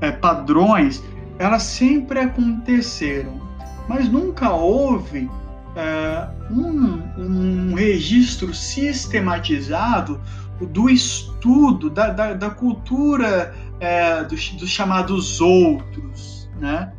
é, 0.00 0.10
padrões, 0.10 1.04
elas 1.38 1.64
sempre 1.64 2.20
aconteceram 2.20 3.43
mas 3.88 4.08
nunca 4.08 4.50
houve 4.52 5.30
é, 5.76 6.28
um, 6.50 7.02
um, 7.18 7.74
registro 7.74 8.54
sistematizado 8.54 10.20
do 10.60 10.88
estudo 10.88 11.90
da, 11.90 12.10
da, 12.10 12.32
da 12.34 12.50
cultura 12.50 13.54
é, 13.80 14.22
dos, 14.24 14.50
dos, 14.50 14.70
chamados 14.70 15.40
outros, 15.40 16.48
né? 16.60 16.92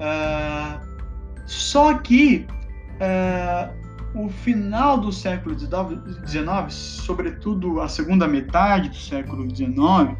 É, 0.00 0.80
só 1.46 1.94
que 1.94 2.46
o 4.14 4.28
final 4.28 4.98
do 4.98 5.12
século 5.12 5.56
XIX, 5.58 6.72
sobretudo 6.72 7.80
a 7.80 7.88
segunda 7.88 8.26
metade 8.28 8.88
do 8.88 8.96
século 8.96 9.44
XIX, 9.54 10.16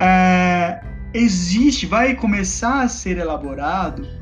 é, 0.00 0.82
existe, 1.14 1.86
vai 1.86 2.14
começar 2.14 2.82
a 2.82 2.88
ser 2.88 3.18
elaborado 3.18 4.21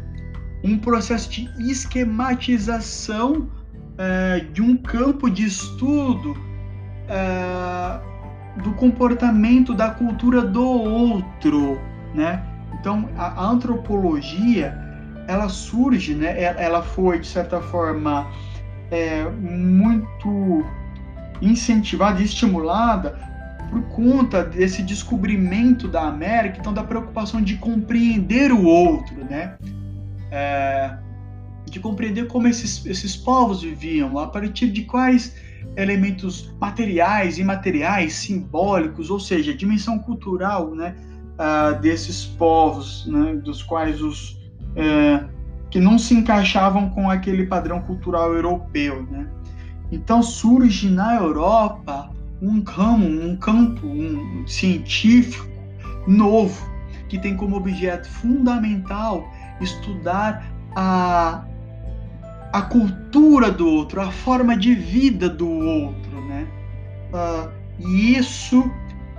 um 0.63 0.79
processo 0.79 1.31
de 1.31 1.49
esquematização 1.59 3.49
é, 3.97 4.41
de 4.53 4.63
um 4.63 4.77
campo 4.77 5.31
de 5.31 5.45
estudo 5.45 6.37
é, 7.09 8.01
do 8.63 8.73
comportamento 8.73 9.75
da 9.75 9.91
cultura 9.91 10.43
do 10.43 10.65
outro, 10.65 11.81
né? 12.15 12.45
Então 12.79 13.09
a, 13.17 13.43
a 13.43 13.47
antropologia 13.47 14.79
ela 15.27 15.49
surge, 15.49 16.15
né? 16.15 16.43
Ela 16.43 16.83
foi 16.83 17.21
de 17.21 17.27
certa 17.27 17.61
forma 17.61 18.27
é, 18.91 19.25
muito 19.31 20.65
incentivada 21.41 22.21
e 22.21 22.25
estimulada 22.25 23.19
por 23.71 23.83
conta 23.83 24.43
desse 24.43 24.83
descobrimento 24.83 25.87
da 25.87 26.03
América, 26.03 26.59
então 26.59 26.73
da 26.73 26.83
preocupação 26.83 27.41
de 27.41 27.57
compreender 27.57 28.51
o 28.51 28.65
outro, 28.65 29.25
né? 29.25 29.57
É, 30.31 30.97
de 31.67 31.81
compreender 31.81 32.27
como 32.27 32.49
esses, 32.49 32.85
esses 32.87 33.17
povos 33.17 33.63
viviam, 33.63 34.19
a 34.19 34.27
partir 34.27 34.71
de 34.71 34.83
quais 34.83 35.35
elementos 35.77 36.53
materiais, 36.61 37.39
imateriais, 37.39 38.15
simbólicos, 38.15 39.11
ou 39.11 39.21
seja, 39.21 39.53
a 39.53 39.57
dimensão 39.57 39.99
cultural 39.99 40.75
né, 40.75 40.95
uh, 41.39 41.81
desses 41.81 42.25
povos, 42.25 43.07
né, 43.07 43.35
dos 43.37 43.63
quais 43.63 44.01
os 44.03 44.33
uh, 44.73 45.29
que 45.71 45.79
não 45.79 45.99
se 45.99 46.15
encaixavam 46.15 46.91
com 46.91 47.09
aquele 47.09 47.47
padrão 47.47 47.81
cultural 47.83 48.35
europeu. 48.35 49.07
Né? 49.11 49.29
Então 49.93 50.23
surge 50.23 50.91
na 50.91 51.15
Europa 51.15 52.11
um 52.43 52.61
ramo, 52.63 53.07
um 53.07 53.37
campo 53.37 53.87
um 53.87 54.45
científico 54.47 55.49
novo 56.07 56.69
que 57.09 57.19
tem 57.19 57.37
como 57.37 57.57
objeto 57.57 58.09
fundamental 58.09 59.29
estudar 59.61 60.45
a, 60.75 61.45
a 62.53 62.63
cultura 62.63 63.51
do 63.51 63.69
outro, 63.69 64.01
a 64.01 64.11
forma 64.11 64.57
de 64.57 64.75
vida 64.75 65.29
do 65.29 65.49
outro, 65.49 66.21
né? 66.27 66.47
Uh, 67.13 67.51
e 67.79 68.17
isso 68.17 68.71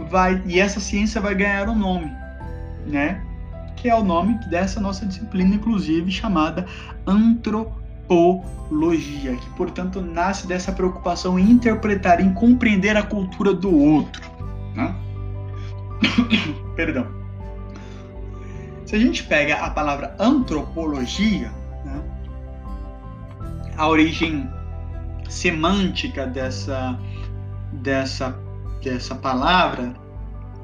vai, 0.09 0.41
e 0.45 0.59
essa 0.59 0.79
ciência 0.79 1.21
vai 1.21 1.35
ganhar 1.35 1.69
um 1.69 1.75
nome, 1.75 2.11
né? 2.87 3.23
Que 3.75 3.89
é 3.89 3.95
o 3.95 4.03
nome 4.03 4.39
dessa 4.49 4.79
nossa 4.79 5.05
disciplina, 5.05 5.53
inclusive 5.55 6.09
chamada 6.11 6.65
antropologia 7.07 9.35
que 9.35 9.49
portanto 9.51 10.01
nasce 10.01 10.47
dessa 10.47 10.71
preocupação 10.71 11.37
em 11.39 11.51
interpretar, 11.51 12.21
em 12.21 12.33
compreender 12.33 12.97
a 12.97 13.03
cultura 13.03 13.53
do 13.53 13.75
outro. 13.75 14.21
Né? 14.75 14.95
Perdão. 16.75 17.20
Se 18.91 18.97
a 18.97 18.99
gente 18.99 19.23
pega 19.23 19.55
a 19.55 19.69
palavra 19.69 20.13
antropologia, 20.19 21.49
né, 21.85 22.03
a 23.77 23.87
origem 23.87 24.49
semântica 25.29 26.27
dessa, 26.27 26.99
dessa, 27.71 28.37
dessa 28.83 29.15
palavra, 29.15 29.93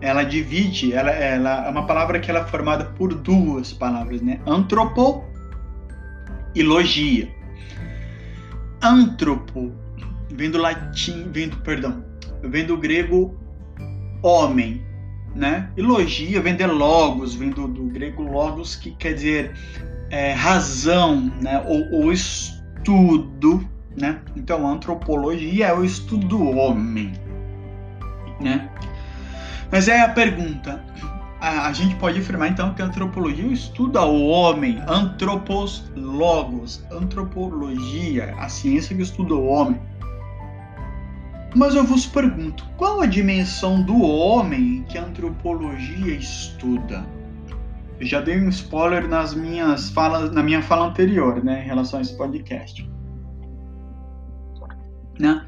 ela 0.01 0.23
divide, 0.23 0.91
ela, 0.91 1.09
ela 1.09 1.67
é 1.67 1.69
uma 1.69 1.87
palavra 1.87 2.19
que 2.19 2.29
ela 2.29 2.41
é 2.41 2.43
formada 2.43 2.83
por 2.97 3.13
duas 3.13 3.71
palavras, 3.71 4.21
né? 4.21 4.41
Antropo 4.45 5.23
e 6.53 6.61
logia. 6.61 7.33
Antropo 8.83 9.71
vem 10.29 10.51
do 10.51 10.57
latim, 10.57 11.31
vem 11.31 11.47
do, 11.47 11.55
perdão, 11.61 12.03
vem 12.43 12.65
do 12.65 12.75
grego 12.75 13.39
homem, 14.21 14.85
né? 15.37 15.69
E 15.77 15.81
vem 16.41 16.55
de 16.55 16.65
logos, 16.65 17.35
vem 17.35 17.51
do, 17.51 17.67
do 17.67 17.83
grego 17.83 18.23
logos, 18.23 18.75
que 18.75 18.91
quer 18.91 19.13
dizer 19.13 19.53
é, 20.09 20.33
razão, 20.33 21.31
né? 21.39 21.63
Ou, 21.65 22.01
ou 22.01 22.11
estudo, 22.11 23.63
né? 23.95 24.19
Então, 24.35 24.67
antropologia 24.67 25.67
é 25.67 25.73
o 25.73 25.85
estudo 25.85 26.27
do 26.27 26.49
homem, 26.49 27.13
né? 28.41 28.67
Mas 29.71 29.87
é 29.87 30.01
a 30.01 30.09
pergunta. 30.09 30.83
A, 31.39 31.67
a, 31.67 31.73
gente 31.73 31.93
pode 31.95 32.19
afirmar 32.19 32.49
então 32.49 32.73
que 32.73 32.81
a 32.81 32.85
antropologia 32.85 33.45
estuda 33.45 34.03
o 34.03 34.27
homem, 34.27 34.81
antropos 34.87 35.91
logos, 35.95 36.83
antropologia, 36.91 38.33
a 38.39 38.49
ciência 38.49 38.95
que 38.95 39.03
estuda 39.03 39.35
o 39.35 39.45
homem. 39.45 39.79
Mas 41.55 41.75
eu 41.75 41.83
vos 41.83 42.05
pergunto, 42.05 42.65
qual 42.77 43.01
a 43.01 43.05
dimensão 43.05 43.81
do 43.81 44.01
homem 44.01 44.83
que 44.89 44.97
a 44.97 45.05
antropologia 45.05 46.13
estuda? 46.13 47.05
Eu 47.99 48.05
já 48.05 48.21
dei 48.21 48.39
um 48.39 48.49
spoiler 48.49 49.07
nas 49.07 49.33
minhas 49.33 49.89
falas, 49.89 50.31
na 50.31 50.43
minha 50.43 50.61
fala 50.61 50.87
anterior, 50.87 51.43
né, 51.43 51.63
em 51.63 51.67
relação 51.67 51.99
a 51.99 52.01
esse 52.01 52.15
podcast. 52.15 52.87
Né? 55.19 55.45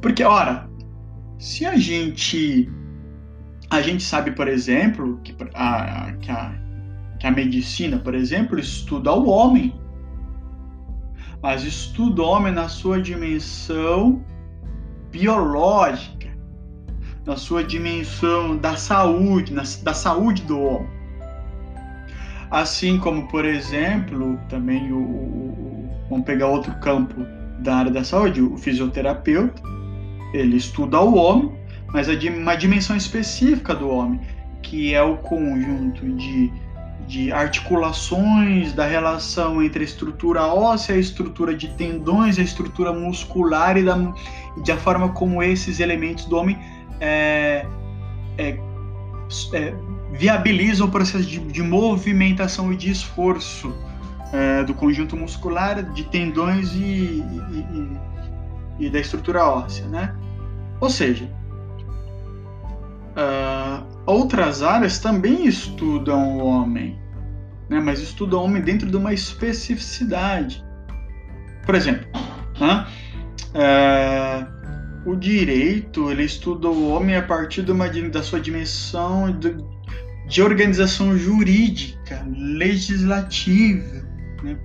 Porque, 0.00 0.22
ora, 0.22 0.68
se 1.38 1.66
a 1.66 1.76
gente 1.76 2.70
a 3.70 3.82
gente 3.82 4.02
sabe, 4.02 4.30
por 4.32 4.46
exemplo, 4.46 5.20
que 5.22 5.34
a, 5.54 6.12
que 6.20 6.30
a, 6.30 6.54
que 7.18 7.26
a 7.26 7.30
medicina, 7.30 7.98
por 7.98 8.14
exemplo, 8.14 8.58
estuda 8.58 9.12
o 9.12 9.28
homem, 9.28 9.74
mas 11.42 11.64
estuda 11.64 12.22
o 12.22 12.26
homem 12.26 12.52
na 12.52 12.68
sua 12.68 13.00
dimensão 13.00 14.24
biológica, 15.14 16.28
na 17.24 17.36
sua 17.36 17.62
dimensão 17.62 18.56
da 18.56 18.76
saúde, 18.76 19.52
na, 19.52 19.62
da 19.82 19.94
saúde 19.94 20.42
do 20.42 20.60
homem. 20.60 20.88
Assim 22.50 22.98
como, 22.98 23.28
por 23.28 23.44
exemplo, 23.44 24.38
também 24.48 24.92
o, 24.92 24.98
o, 24.98 25.90
vamos 26.10 26.26
pegar 26.26 26.48
outro 26.48 26.74
campo 26.80 27.24
da 27.60 27.76
área 27.76 27.92
da 27.92 28.02
saúde, 28.02 28.42
o 28.42 28.56
fisioterapeuta, 28.58 29.62
ele 30.32 30.56
estuda 30.56 31.00
o 31.00 31.14
homem, 31.14 31.52
mas 31.92 32.06
de 32.18 32.28
uma 32.28 32.56
dimensão 32.56 32.96
específica 32.96 33.72
do 33.72 33.88
homem, 33.88 34.20
que 34.62 34.94
é 34.94 35.02
o 35.02 35.16
conjunto 35.18 36.04
de, 36.16 36.52
de 37.06 37.32
articulações 37.32 38.72
da 38.72 38.86
relação 38.86 39.62
entre 39.62 39.80
a 39.80 39.84
estrutura 39.84 40.46
óssea, 40.46 40.94
a 40.94 40.98
estrutura 40.98 41.54
de 41.54 41.68
tendões, 41.68 42.38
a 42.38 42.42
estrutura 42.42 42.92
muscular 42.92 43.76
e 43.76 43.84
da, 43.84 43.96
da 44.64 44.76
forma 44.76 45.10
como 45.10 45.42
esses 45.42 45.80
elementos 45.80 46.24
do 46.24 46.36
homem 46.36 46.58
é, 47.00 47.66
é, 48.38 48.58
é, 49.52 49.74
viabilizam 50.12 50.86
o 50.86 50.90
processo 50.90 51.24
de, 51.24 51.38
de, 51.38 51.62
movimentação 51.62 52.72
e 52.72 52.76
de 52.76 52.90
esforço 52.90 53.74
é, 54.32 54.64
do 54.64 54.74
conjunto 54.74 55.16
muscular, 55.16 55.82
de 55.82 56.04
tendões 56.04 56.72
e, 56.72 56.78
e, 56.78 57.98
e, 58.80 58.86
e 58.86 58.90
da 58.90 58.98
estrutura 58.98 59.44
óssea, 59.44 59.86
né? 59.86 60.14
Ou 60.80 60.90
seja, 60.90 61.30
Uh, 63.14 63.93
outras 64.06 64.62
áreas 64.62 64.98
também 64.98 65.46
estudam 65.46 66.38
o 66.38 66.44
homem, 66.44 66.98
né? 67.68 67.80
mas 67.80 68.00
estudam 68.00 68.40
o 68.40 68.44
homem 68.44 68.62
dentro 68.62 68.90
de 68.90 68.96
uma 68.96 69.12
especificidade. 69.12 70.64
Por 71.64 71.74
exemplo, 71.74 72.06
né? 72.60 72.86
uh, 73.54 75.10
o 75.10 75.16
direito 75.16 76.10
ele 76.10 76.24
estuda 76.24 76.68
o 76.68 76.88
homem 76.88 77.16
a 77.16 77.22
partir 77.22 77.62
de 77.62 77.72
uma, 77.72 77.88
da 77.88 78.22
sua 78.22 78.40
dimensão 78.40 79.30
de, 79.38 79.56
de 80.28 80.42
organização 80.42 81.16
jurídica, 81.16 82.26
legislativa. 82.36 84.04
Né? 84.42 84.58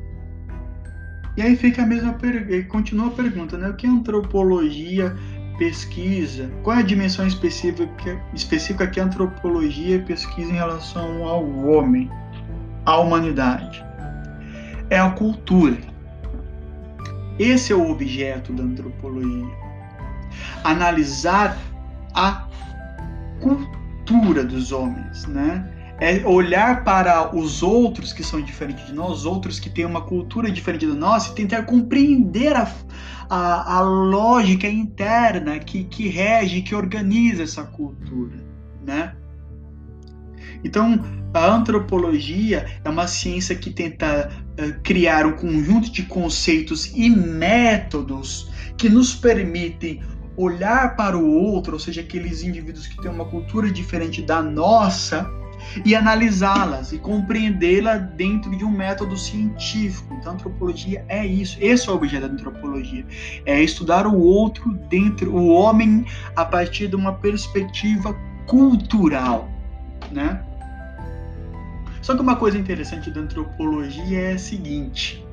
E 1.38 1.42
aí 1.42 1.56
fica 1.56 1.84
a 1.84 1.86
mesma 1.86 2.14
pergunta, 2.14 2.64
continua 2.68 3.08
a 3.08 3.12
pergunta, 3.12 3.58
né? 3.58 3.70
O 3.70 3.76
que 3.76 3.88
é 3.88 3.90
antropologia 3.90 5.16
pesquisa, 5.60 6.50
qual 6.64 6.78
é 6.78 6.80
a 6.80 6.84
dimensão 6.84 7.28
específica, 7.28 8.20
específica 8.34 8.88
que 8.88 9.00
a 9.00 9.04
antropologia 9.04 10.00
pesquisa 10.00 10.50
em 10.50 10.56
relação 10.56 11.26
ao 11.26 11.46
homem, 11.68 12.10
à 12.86 12.98
humanidade? 12.98 13.84
É 14.90 14.98
a 14.98 15.12
cultura. 15.12 15.78
Esse 17.38 17.74
é 17.74 17.76
o 17.76 17.92
objeto 17.92 18.54
da 18.54 18.64
antropologia. 18.64 19.54
Analisar 20.64 21.58
a 22.16 22.48
cultura 23.42 24.44
dos 24.44 24.72
homens, 24.72 25.26
né? 25.28 25.79
É 26.02 26.26
olhar 26.26 26.84
para 26.84 27.36
os 27.36 27.62
outros 27.62 28.14
que 28.14 28.24
são 28.24 28.42
diferentes 28.42 28.86
de 28.88 28.94
nós, 28.94 29.20
os 29.20 29.26
outros 29.26 29.60
que 29.60 29.70
têm 29.70 29.86
uma 29.86 30.02
cultura 30.02 30.50
diferente 30.50 30.88
da 30.88 30.94
nossa 30.94 31.32
e 31.32 31.36
tentar 31.36 31.64
compreender 31.64 32.56
a, 32.56 32.72
a, 33.30 33.78
a 33.78 33.82
lógica 33.82 34.68
interna 34.68 35.60
que, 35.60 35.84
que 35.84 36.08
rege, 36.08 36.62
que 36.62 36.74
organiza 36.74 37.44
essa 37.44 37.64
cultura, 37.64 38.38
né? 38.86 39.16
Então, 40.64 41.00
a 41.34 41.46
antropologia 41.46 42.66
é 42.84 42.90
uma 42.90 43.08
ciência 43.08 43.56
que 43.56 43.70
tenta 43.70 44.30
uh, 44.60 44.82
criar 44.82 45.26
um 45.26 45.34
conjunto 45.34 45.92
de 45.92 46.04
conceitos 46.04 46.92
e 46.96 47.10
métodos 47.10 48.50
que 48.78 48.90
nos 48.90 49.14
permitem 49.16 50.02
olhar 50.36 50.96
para 50.96 51.18
o 51.18 51.30
outro, 51.30 51.74
ou 51.74 51.80
seja, 51.80 52.02
aqueles 52.02 52.44
indivíduos 52.44 52.88
que 52.88 53.02
têm 53.02 53.12
uma 53.12 53.26
cultura 53.26 53.70
diferente 53.70 54.22
da 54.22 54.42
nossa, 54.42 55.30
e 55.86 55.96
analisá-las 55.96 56.92
e 56.92 56.98
compreendê-la 56.98 57.98
dentro 57.98 58.56
de 58.56 58.64
um 58.64 58.72
método 58.72 59.18
científico. 59.18 60.14
Então, 60.16 60.34
antropologia 60.34 61.06
é 61.08 61.26
isso. 61.26 61.58
Esse 61.60 61.90
é 61.90 61.92
o 61.92 61.96
objeto 61.96 62.28
da 62.28 62.34
antropologia. 62.34 63.06
É 63.46 63.62
estudar 63.62 64.08
o 64.08 64.20
outro 64.20 64.74
dentro, 64.90 65.36
o 65.36 65.48
homem 65.50 66.06
a 66.36 66.46
partir 66.46 66.88
de 66.88 66.96
uma 66.96 67.14
perspectiva 67.14 68.16
cultural, 68.46 69.50
né? 70.12 70.44
Só 72.02 72.16
que 72.16 72.22
uma 72.22 72.36
coisa 72.36 72.58
interessante 72.58 73.12
da 73.12 73.22
antropologia 73.22 74.20
é 74.20 74.34
a 74.34 74.40
seguinte, 74.40 75.24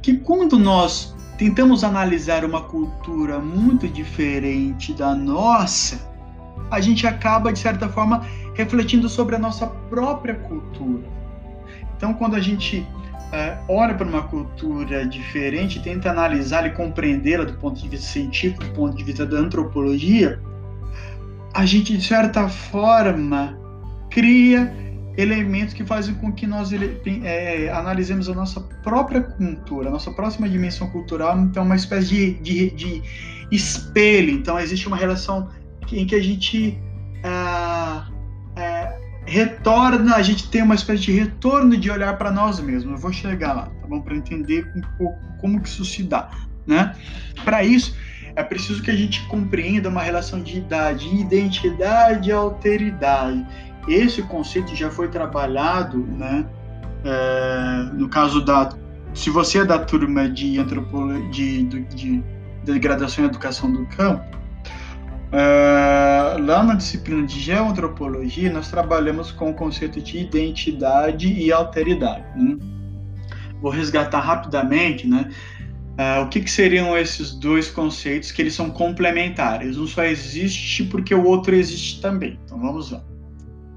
que 0.00 0.16
quando 0.16 0.58
nós 0.58 1.14
tentamos 1.36 1.84
analisar 1.84 2.44
uma 2.44 2.62
cultura 2.62 3.38
muito 3.38 3.86
diferente 3.86 4.92
da 4.94 5.14
nossa, 5.14 6.07
a 6.70 6.80
gente 6.80 7.06
acaba, 7.06 7.52
de 7.52 7.58
certa 7.58 7.88
forma, 7.88 8.26
refletindo 8.54 9.08
sobre 9.08 9.36
a 9.36 9.38
nossa 9.38 9.66
própria 9.66 10.34
cultura. 10.34 11.04
Então, 11.96 12.14
quando 12.14 12.36
a 12.36 12.40
gente 12.40 12.86
é, 13.32 13.58
olha 13.68 13.94
para 13.94 14.06
uma 14.06 14.22
cultura 14.22 15.06
diferente, 15.06 15.80
tenta 15.80 16.10
analisá-la 16.10 16.68
e 16.68 16.70
compreendê-la 16.72 17.44
do 17.44 17.54
ponto 17.54 17.80
de 17.80 17.88
vista 17.88 18.06
científico, 18.06 18.64
do 18.64 18.72
ponto 18.72 18.96
de 18.96 19.04
vista 19.04 19.26
da 19.26 19.38
antropologia, 19.38 20.40
a 21.52 21.66
gente, 21.66 21.96
de 21.96 22.04
certa 22.04 22.48
forma, 22.48 23.58
cria 24.10 24.72
elementos 25.16 25.74
que 25.74 25.84
fazem 25.84 26.14
com 26.14 26.30
que 26.30 26.46
nós 26.46 26.70
é, 27.24 27.70
analisemos 27.72 28.28
a 28.28 28.34
nossa 28.34 28.60
própria 28.84 29.20
cultura, 29.20 29.88
a 29.88 29.90
nossa 29.90 30.12
próxima 30.12 30.48
dimensão 30.48 30.88
cultural, 30.90 31.36
então 31.40 31.64
uma 31.64 31.74
espécie 31.74 32.34
de, 32.34 32.34
de, 32.34 32.70
de 32.70 33.02
espelho. 33.50 34.30
Então 34.30 34.60
existe 34.60 34.86
uma 34.86 34.96
relação 34.96 35.48
em 35.92 36.06
que 36.06 36.14
a 36.14 36.22
gente 36.22 36.78
ah, 37.24 38.08
é, 38.56 38.98
retorna, 39.26 40.16
a 40.16 40.22
gente 40.22 40.50
tem 40.50 40.62
uma 40.62 40.74
espécie 40.74 41.02
de 41.02 41.12
retorno 41.12 41.76
de 41.76 41.90
olhar 41.90 42.16
para 42.16 42.30
nós 42.30 42.60
mesmos. 42.60 42.92
Eu 42.92 42.98
vou 42.98 43.12
chegar 43.12 43.52
lá, 43.52 43.66
tá 43.66 43.86
bom? 43.86 44.00
Para 44.00 44.16
entender 44.16 44.70
um 44.74 44.80
pouco 44.96 45.18
como 45.40 45.60
que 45.60 45.68
isso 45.68 45.84
se 45.84 46.02
dá, 46.02 46.30
né? 46.66 46.94
Para 47.44 47.62
isso, 47.64 47.96
é 48.34 48.42
preciso 48.42 48.82
que 48.82 48.90
a 48.90 48.96
gente 48.96 49.26
compreenda 49.26 49.88
uma 49.88 50.02
relação 50.02 50.42
de 50.42 50.58
idade, 50.58 51.08
identidade 51.14 52.28
e 52.30 52.32
alteridade. 52.32 53.46
Esse 53.86 54.22
conceito 54.22 54.74
já 54.74 54.90
foi 54.90 55.08
trabalhado, 55.08 55.98
né? 55.98 56.46
É, 57.04 57.90
no 57.94 58.08
caso 58.08 58.44
da 58.44 58.70
se 59.14 59.30
você 59.30 59.58
é 59.58 59.64
da 59.64 59.78
turma 59.78 60.28
de 60.28 60.58
antropologia, 60.58 61.28
de, 61.30 61.62
de, 61.64 61.84
de, 61.84 62.22
em 62.66 63.24
educação 63.24 63.72
do 63.72 63.86
campo, 63.86 64.37
uh, 65.32 66.42
lá 66.42 66.62
na 66.62 66.74
disciplina 66.74 67.26
de 67.26 67.40
geoantropologia, 67.40 68.50
nós 68.52 68.70
trabalhamos 68.70 69.30
com 69.30 69.50
o 69.50 69.54
conceito 69.54 70.00
de 70.00 70.18
identidade 70.18 71.32
e 71.32 71.52
alteridade. 71.52 72.24
Né? 72.36 72.56
Vou 73.60 73.70
resgatar 73.70 74.20
rapidamente, 74.20 75.06
né? 75.06 75.30
Uh, 75.98 76.22
o 76.22 76.28
que, 76.28 76.40
que, 76.40 76.50
seriam 76.50 76.96
esses 76.96 77.32
dois 77.32 77.68
conceitos 77.68 78.30
que 78.30 78.40
eles 78.40 78.54
são 78.54 78.70
complementares? 78.70 79.76
Um 79.76 79.86
só 79.86 80.04
existe 80.04 80.84
porque 80.84 81.12
o 81.12 81.24
outro 81.24 81.56
existe 81.56 82.00
também. 82.00 82.38
Então 82.44 82.60
vamos 82.60 82.92
lá. 82.92 83.02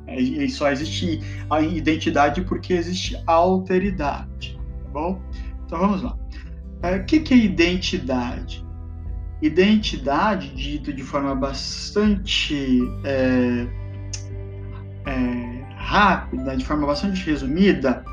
É, 0.06 0.22
e 0.22 0.50
só 0.50 0.70
existe 0.70 1.20
a 1.50 1.62
identidade 1.62 2.42
porque 2.42 2.74
existe 2.74 3.16
a 3.26 3.32
alteridade, 3.32 4.60
tá 4.84 4.90
bom? 4.90 5.20
Então 5.66 5.80
vamos 5.80 6.04
lá. 6.04 6.16
É, 6.84 6.98
o 6.98 7.06
que, 7.06 7.22
que 7.22 7.34
é 7.34 7.38
identidade? 7.38 8.64
Identidade, 9.42 10.50
dito 10.54 10.94
de 10.94 11.04
forma 11.04 11.34
bastante 11.34 12.80
é, 13.04 13.68
é, 15.06 15.64
rápida, 15.76 16.56
de 16.56 16.64
forma 16.64 16.86
bastante 16.86 17.26
resumida, 17.26 18.04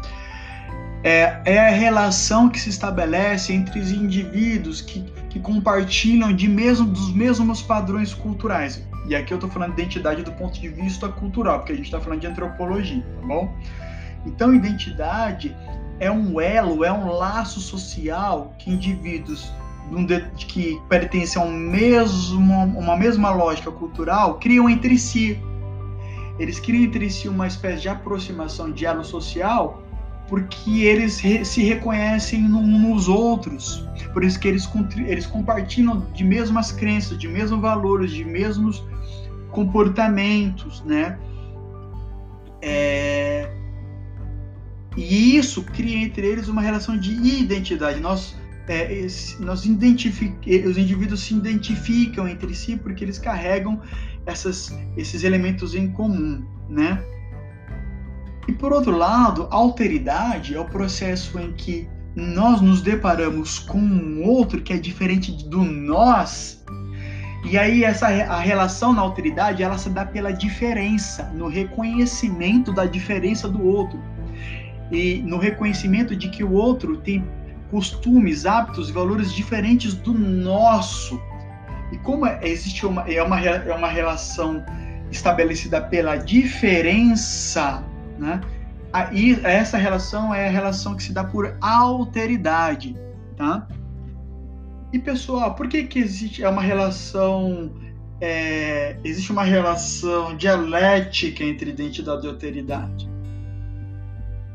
é, 1.02 1.40
é 1.44 1.58
a 1.58 1.70
relação 1.70 2.48
que 2.48 2.58
se 2.58 2.70
estabelece 2.70 3.52
entre 3.52 3.78
os 3.78 3.90
indivíduos 3.90 4.80
que, 4.80 5.02
que 5.30 5.38
compartilham 5.38 6.32
de 6.32 6.48
mesmo, 6.48 6.86
dos 6.86 7.12
mesmos 7.12 7.62
padrões 7.62 8.14
culturais. 8.14 8.82
E 9.06 9.14
aqui 9.14 9.32
eu 9.32 9.36
estou 9.36 9.50
falando 9.50 9.74
de 9.74 9.82
identidade 9.82 10.22
do 10.22 10.32
ponto 10.32 10.60
de 10.60 10.68
vista 10.68 11.08
cultural, 11.08 11.60
porque 11.60 11.72
a 11.72 11.76
gente 11.76 11.86
está 11.86 12.00
falando 12.00 12.20
de 12.20 12.26
antropologia, 12.26 13.02
tá 13.20 13.26
bom? 13.26 13.54
Então, 14.26 14.54
identidade 14.54 15.56
é 16.00 16.10
um 16.10 16.40
elo, 16.40 16.84
é 16.84 16.92
um 16.92 17.10
laço 17.10 17.60
social 17.60 18.54
que 18.58 18.70
indivíduos 18.70 19.52
que 20.36 20.80
pertencem 20.88 21.40
a 21.40 21.44
um 21.44 21.52
mesmo, 21.52 22.64
uma 22.78 22.96
mesma 22.96 23.30
lógica 23.30 23.70
cultural 23.70 24.38
criam 24.38 24.68
entre 24.68 24.98
si. 24.98 25.40
Eles 26.38 26.60
criam 26.60 26.84
entre 26.84 27.10
si 27.10 27.28
uma 27.28 27.46
espécie 27.46 27.82
de 27.82 27.88
aproximação 27.88 28.70
de 28.70 28.86
elo 28.86 29.04
social 29.04 29.82
porque 30.28 30.82
eles 30.82 31.18
re, 31.18 31.44
se 31.44 31.62
reconhecem 31.62 32.42
nos 32.42 33.08
outros. 33.08 33.84
Por 34.12 34.22
isso 34.22 34.38
que 34.38 34.46
eles, 34.46 34.68
eles 35.06 35.26
compartilham 35.26 36.06
de 36.12 36.22
mesmas 36.22 36.70
crenças, 36.70 37.18
de 37.18 37.26
mesmos 37.26 37.60
valores, 37.60 38.10
de 38.10 38.24
mesmos 38.24 38.84
comportamentos, 39.50 40.82
né? 40.84 41.18
É... 42.60 43.50
E 44.96 45.36
isso 45.36 45.62
cria 45.62 45.96
entre 45.98 46.26
eles 46.26 46.48
uma 46.48 46.60
relação 46.60 46.98
de 46.98 47.12
identidade. 47.12 48.00
Nós, 48.00 48.36
é, 48.68 49.06
nós 49.40 49.60
os 49.60 50.78
indivíduos 50.78 51.20
se 51.20 51.34
identificam 51.34 52.28
entre 52.28 52.54
si 52.54 52.76
porque 52.76 53.02
eles 53.02 53.18
carregam 53.18 53.80
essas, 54.26 54.76
esses 54.96 55.24
elementos 55.24 55.74
em 55.74 55.90
comum, 55.90 56.44
né? 56.68 57.02
E 58.46 58.52
por 58.52 58.72
outro 58.72 58.96
lado, 58.96 59.48
a 59.50 59.56
alteridade 59.56 60.54
é 60.54 60.60
o 60.60 60.64
processo 60.64 61.38
em 61.38 61.52
que 61.52 61.88
nós 62.14 62.60
nos 62.60 62.80
deparamos 62.80 63.58
com 63.58 63.78
um 63.78 64.22
outro 64.24 64.60
que 64.60 64.72
é 64.72 64.78
diferente 64.78 65.32
do 65.48 65.62
nós. 65.62 66.64
E 67.44 67.56
aí 67.56 67.84
essa 67.84 68.08
a 68.08 68.40
relação 68.40 68.92
na 68.92 69.02
alteridade, 69.02 69.62
ela 69.62 69.78
se 69.78 69.90
dá 69.90 70.04
pela 70.04 70.32
diferença, 70.32 71.30
no 71.34 71.46
reconhecimento 71.48 72.72
da 72.72 72.84
diferença 72.84 73.48
do 73.48 73.64
outro. 73.64 74.00
E 74.90 75.22
no 75.24 75.38
reconhecimento 75.38 76.16
de 76.16 76.28
que 76.28 76.42
o 76.42 76.52
outro 76.52 76.96
tem 76.96 77.24
costumes, 77.70 78.46
hábitos 78.46 78.88
e 78.88 78.92
valores 78.92 79.32
diferentes 79.32 79.94
do 79.94 80.12
nosso. 80.12 81.20
E 81.92 81.98
como 81.98 82.26
é, 82.26 82.40
existe 82.42 82.86
uma 82.86 83.02
é 83.10 83.22
uma 83.22 83.40
é 83.40 83.74
uma 83.74 83.88
relação 83.88 84.64
estabelecida 85.10 85.80
pela 85.80 86.16
diferença 86.16 87.82
né? 88.18 88.40
Aí, 88.92 89.38
essa 89.44 89.76
relação 89.76 90.34
é 90.34 90.48
a 90.48 90.50
relação 90.50 90.96
que 90.96 91.02
se 91.02 91.12
dá 91.12 91.22
por 91.22 91.56
alteridade, 91.60 92.96
tá? 93.36 93.66
E 94.92 94.98
pessoal, 94.98 95.54
por 95.54 95.68
que 95.68 95.84
que 95.84 95.98
existe 95.98 96.42
é 96.42 96.48
uma 96.48 96.62
relação 96.62 97.70
é, 98.20 98.98
existe 99.04 99.30
uma 99.30 99.44
relação 99.44 100.36
dialética 100.36 101.44
entre 101.44 101.70
identidade 101.70 102.26
e 102.26 102.28
alteridade? 102.28 103.08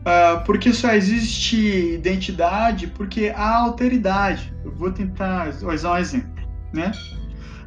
Uh, 0.04 0.44
porque 0.44 0.74
só 0.74 0.92
existe 0.92 1.94
identidade 1.94 2.88
porque 2.88 3.32
há 3.34 3.60
alteridade. 3.60 4.54
Eu 4.64 4.74
vou 4.74 4.92
tentar 4.92 5.48
usar 5.48 5.94
um 5.94 5.98
exemplo, 5.98 6.44
né? 6.74 6.92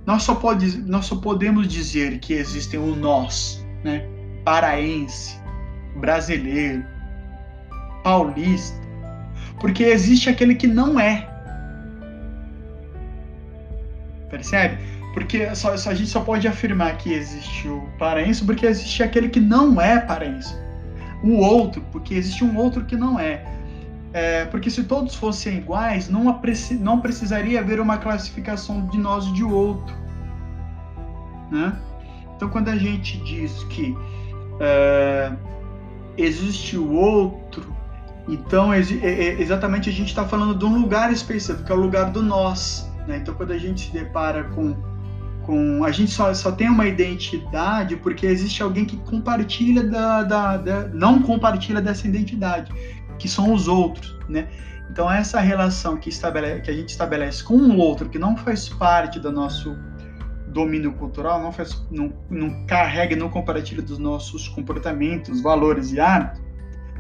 Nós 0.05 0.22
só, 0.22 0.35
pode, 0.35 0.77
nós 0.83 1.07
só 1.07 1.16
podemos 1.16 1.66
dizer 1.66 2.18
que 2.18 2.35
existem 2.35 2.79
o 2.79 2.94
nós, 2.94 3.66
né? 3.83 4.07
Paraense, 4.44 5.40
brasileiro, 5.96 6.85
paulista, 8.05 8.81
porque 9.59 9.85
existe 9.85 10.29
aquele 10.29 10.55
que 10.55 10.66
não 10.66 11.01
é. 11.01 11.27
Percebe? 14.31 14.79
Porque 15.14 15.55
só, 15.55 15.75
só, 15.79 15.90
a 15.90 15.94
gente 15.94 16.11
só 16.11 16.20
pode 16.20 16.46
afirmar 16.46 16.99
que 16.99 17.14
existe 17.14 17.66
o 17.66 17.88
paraense 17.99 18.44
porque 18.44 18.66
existe 18.66 19.03
aquele 19.03 19.31
que 19.31 19.40
não 19.40 19.81
é 19.81 19.99
paraense. 19.99 20.55
O 21.26 21.38
outro, 21.38 21.82
porque 21.90 22.14
existe 22.14 22.44
um 22.44 22.56
outro 22.56 22.84
que 22.84 22.96
não 22.96 23.18
é. 23.18 23.44
é 24.12 24.44
porque 24.44 24.70
se 24.70 24.84
todos 24.84 25.14
fossem 25.14 25.58
iguais, 25.58 26.08
não, 26.08 26.40
não 26.80 27.00
precisaria 27.00 27.58
haver 27.58 27.80
uma 27.80 27.98
classificação 27.98 28.86
de 28.86 28.96
nós 28.96 29.26
e 29.26 29.32
de 29.32 29.42
outro. 29.42 29.94
Né? 31.50 31.76
Então, 32.36 32.48
quando 32.48 32.68
a 32.68 32.76
gente 32.76 33.18
diz 33.24 33.64
que 33.64 33.96
é, 34.60 35.32
existe 36.16 36.76
o 36.76 36.92
outro. 36.92 37.74
Então, 38.28 38.72
é, 38.72 38.80
é, 38.80 39.40
exatamente 39.40 39.88
a 39.88 39.92
gente 39.92 40.08
está 40.08 40.24
falando 40.24 40.54
de 40.56 40.64
um 40.64 40.80
lugar 40.80 41.12
específico, 41.12 41.64
que 41.64 41.72
é 41.72 41.74
o 41.74 41.80
lugar 41.80 42.10
do 42.10 42.22
nós. 42.22 42.90
Né? 43.06 43.18
Então, 43.18 43.34
quando 43.34 43.52
a 43.52 43.58
gente 43.58 43.86
se 43.86 43.92
depara 43.92 44.44
com. 44.44 44.76
Com 45.46 45.85
a 45.85 45.92
gente 45.92 46.11
só, 46.11 46.35
só 46.35 46.50
tem 46.50 46.68
uma 46.68 46.87
identidade 46.87 47.96
porque 47.96 48.26
existe 48.26 48.62
alguém 48.62 48.85
que 48.85 48.96
compartilha 48.96 49.85
da, 49.85 50.24
da, 50.24 50.56
da 50.56 50.88
não 50.88 51.22
compartilha 51.22 51.80
dessa 51.80 52.09
identidade, 52.09 52.72
que 53.16 53.28
são 53.28 53.52
os 53.54 53.68
outros. 53.68 54.18
Né? 54.28 54.48
Então, 54.90 55.11
essa 55.11 55.40
relação 55.40 55.96
que, 55.96 56.09
estabelece, 56.09 56.62
que 56.62 56.70
a 56.70 56.74
gente 56.74 56.88
estabelece 56.88 57.44
com 57.44 57.54
o 57.54 57.76
outro, 57.78 58.09
que 58.09 58.18
não 58.18 58.37
faz 58.37 58.68
parte 58.68 59.20
do 59.20 59.30
nosso 59.30 59.78
domínio 60.48 60.92
cultural, 60.94 61.40
não, 61.40 61.52
faz, 61.52 61.87
não, 61.90 62.12
não 62.28 62.66
carrega, 62.66 63.14
não 63.14 63.28
compartilha 63.28 63.82
dos 63.82 63.98
nossos 63.98 64.48
comportamentos, 64.48 65.40
valores 65.40 65.92
e 65.92 66.00
hábitos, 66.00 66.42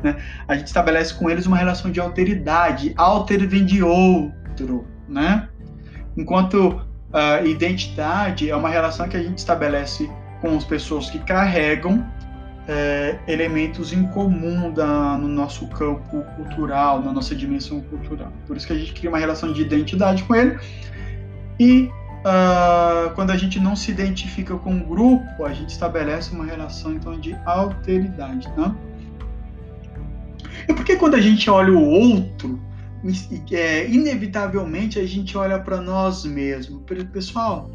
né? 0.04 0.16
a 0.46 0.56
gente 0.56 0.68
estabelece 0.68 1.14
com 1.14 1.28
eles 1.28 1.46
uma 1.46 1.56
relação 1.56 1.90
de 1.90 1.98
alteridade. 1.98 2.92
Alter 2.96 3.48
vem 3.48 3.64
de 3.64 3.82
outro, 3.82 4.86
né? 5.08 5.48
Enquanto 6.16 6.86
uh, 7.16 7.46
identidade 7.46 8.50
é 8.50 8.54
uma 8.54 8.68
relação 8.68 9.08
que 9.08 9.16
a 9.16 9.22
gente 9.22 9.38
estabelece 9.38 10.10
com 10.40 10.56
as 10.56 10.64
pessoas 10.64 11.08
que 11.08 11.18
carregam 11.18 12.06
é, 12.68 13.16
elementos 13.28 13.92
em 13.92 14.06
comum 14.08 14.72
da, 14.72 15.16
no 15.16 15.28
nosso 15.28 15.66
campo 15.68 16.22
cultural, 16.34 17.00
na 17.00 17.12
nossa 17.12 17.34
dimensão 17.34 17.80
cultural. 17.80 18.32
Por 18.46 18.56
isso 18.56 18.66
que 18.66 18.72
a 18.72 18.76
gente 18.76 18.92
cria 18.92 19.08
uma 19.08 19.18
relação 19.18 19.52
de 19.52 19.62
identidade 19.62 20.24
com 20.24 20.34
ele 20.34 20.58
e 21.58 21.88
uh, 22.22 23.14
quando 23.14 23.30
a 23.30 23.36
gente 23.36 23.60
não 23.60 23.76
se 23.76 23.90
identifica 23.90 24.56
com 24.56 24.70
um 24.70 24.80
grupo, 24.80 25.44
a 25.44 25.52
gente 25.52 25.70
estabelece 25.70 26.34
uma 26.34 26.44
relação 26.44 26.92
então 26.92 27.18
de 27.18 27.34
alteridade, 27.46 28.48
né? 28.56 28.74
E 30.68 30.74
por 30.74 30.84
que 30.84 30.96
quando 30.96 31.14
a 31.14 31.20
gente 31.20 31.48
olha 31.48 31.72
o 31.72 31.88
outro, 31.88 32.60
é, 33.52 33.88
inevitavelmente 33.88 34.98
a 34.98 35.06
gente 35.06 35.36
olha 35.36 35.58
para 35.58 35.80
nós 35.80 36.24
mesmos? 36.24 36.82
Pessoal, 37.12 37.70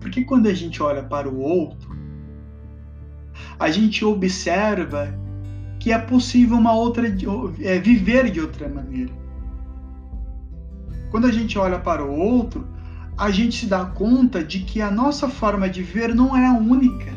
porque 0.00 0.24
quando 0.24 0.48
a 0.48 0.54
gente 0.54 0.82
olha 0.82 1.02
para 1.02 1.28
o 1.28 1.38
outro, 1.40 1.96
a 3.58 3.70
gente 3.70 4.04
observa 4.04 5.12
que 5.78 5.92
é 5.92 5.98
possível 5.98 6.56
uma 6.56 6.72
outra 6.72 7.06
é, 7.60 7.78
viver 7.78 8.30
de 8.30 8.40
outra 8.40 8.68
maneira. 8.68 9.12
Quando 11.10 11.26
a 11.26 11.32
gente 11.32 11.58
olha 11.58 11.78
para 11.78 12.04
o 12.04 12.14
outro, 12.14 12.66
a 13.16 13.30
gente 13.30 13.60
se 13.60 13.66
dá 13.66 13.84
conta 13.84 14.44
de 14.44 14.60
que 14.60 14.80
a 14.80 14.90
nossa 14.90 15.28
forma 15.28 15.68
de 15.68 15.82
ver 15.82 16.14
não 16.14 16.36
é 16.36 16.46
a 16.46 16.52
única. 16.52 17.10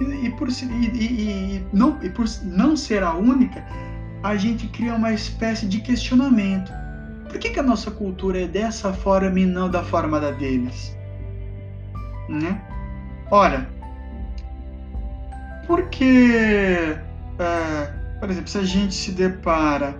E, 0.00 0.26
e 0.26 0.30
por, 0.30 0.48
e, 0.48 0.86
e, 0.86 1.66
não, 1.72 1.98
e 2.02 2.08
por 2.08 2.24
não 2.42 2.76
ser 2.76 3.02
a 3.02 3.12
única, 3.14 3.64
a 4.22 4.36
gente 4.36 4.66
cria 4.68 4.94
uma 4.94 5.12
espécie 5.12 5.66
de 5.66 5.80
questionamento. 5.80 6.72
Por 7.28 7.38
que, 7.38 7.50
que 7.50 7.60
a 7.60 7.62
nossa 7.62 7.90
cultura 7.90 8.42
é 8.42 8.46
dessa 8.46 8.92
forma 8.92 9.38
e 9.38 9.46
não 9.46 9.70
da 9.70 9.82
forma 9.82 10.20
da 10.20 10.30
deles? 10.30 10.96
Né? 12.28 12.60
Olha, 13.30 13.68
porque, 15.66 16.96
é, 17.38 17.92
por 18.18 18.30
exemplo, 18.30 18.50
se 18.50 18.58
a 18.58 18.64
gente 18.64 18.94
se 18.94 19.12
depara 19.12 19.96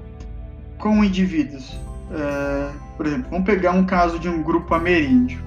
com 0.81 1.05
indivíduos. 1.05 1.71
Uh, 2.11 2.75
por 2.97 3.07
exemplo, 3.07 3.31
vamos 3.31 3.47
pegar 3.47 3.71
um 3.71 3.87
caso 3.87 4.19
de 4.19 4.29
um 4.29 4.43
grupo 4.43 4.75
ameríndio 4.75 5.41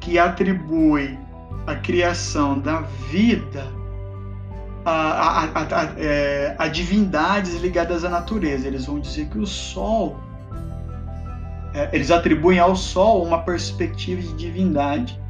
que 0.00 0.18
atribui 0.18 1.18
a 1.66 1.74
criação 1.74 2.58
da 2.58 2.80
vida 3.10 3.81
a, 4.84 5.44
a, 5.44 5.62
a, 5.62 5.92
é, 5.96 6.54
a 6.58 6.68
divindades 6.68 7.60
ligadas 7.60 8.04
à 8.04 8.08
natureza. 8.08 8.66
Eles 8.66 8.86
vão 8.86 8.98
dizer 8.98 9.26
que 9.28 9.38
o 9.38 9.46
Sol, 9.46 10.16
é, 11.74 11.90
eles 11.92 12.10
atribuem 12.10 12.58
ao 12.58 12.74
Sol 12.76 13.24
uma 13.24 13.38
perspectiva 13.42 14.20
de 14.20 14.34
divindade. 14.34 15.20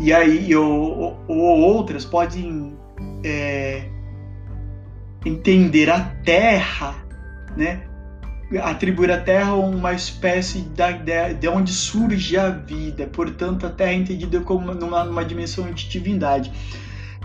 E 0.00 0.12
aí, 0.12 0.54
ou, 0.54 1.18
ou 1.26 1.60
outras 1.60 2.04
podem 2.04 2.76
é, 3.24 3.88
entender 5.24 5.90
a 5.90 6.00
Terra, 6.24 6.94
né? 7.56 7.82
atribuir 8.62 9.10
à 9.10 9.20
Terra 9.20 9.54
uma 9.54 9.92
espécie 9.92 10.60
da, 10.60 10.92
de, 10.92 11.34
de 11.34 11.48
onde 11.48 11.72
surge 11.72 12.36
a 12.36 12.48
vida. 12.48 13.06
Portanto, 13.06 13.66
a 13.66 13.70
Terra 13.70 13.90
é 13.90 13.94
entendida 13.94 14.40
como 14.40 14.72
numa, 14.72 15.04
numa 15.04 15.24
dimensão 15.24 15.70
de 15.72 15.88
divindade. 15.88 16.52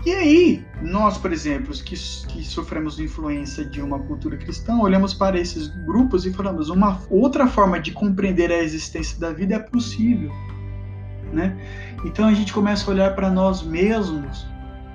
E 0.04 0.12
aí, 0.12 0.66
nós, 0.82 1.16
por 1.16 1.32
exemplo, 1.32 1.72
que, 1.72 1.94
que 1.94 2.44
sofremos 2.44 3.00
influência 3.00 3.64
de 3.64 3.80
uma 3.80 3.98
cultura 3.98 4.36
cristã, 4.36 4.76
olhamos 4.78 5.14
para 5.14 5.40
esses 5.40 5.68
grupos 5.68 6.26
e 6.26 6.32
falamos: 6.32 6.68
uma 6.68 7.00
outra 7.08 7.46
forma 7.46 7.80
de 7.80 7.90
compreender 7.90 8.52
a 8.52 8.58
existência 8.58 9.18
da 9.18 9.32
vida 9.32 9.54
é 9.54 9.58
possível. 9.58 10.30
Né? 11.32 11.56
Então 12.04 12.26
a 12.26 12.34
gente 12.34 12.52
começa 12.52 12.88
a 12.88 12.94
olhar 12.94 13.14
para 13.14 13.30
nós 13.30 13.62
mesmos 13.62 14.46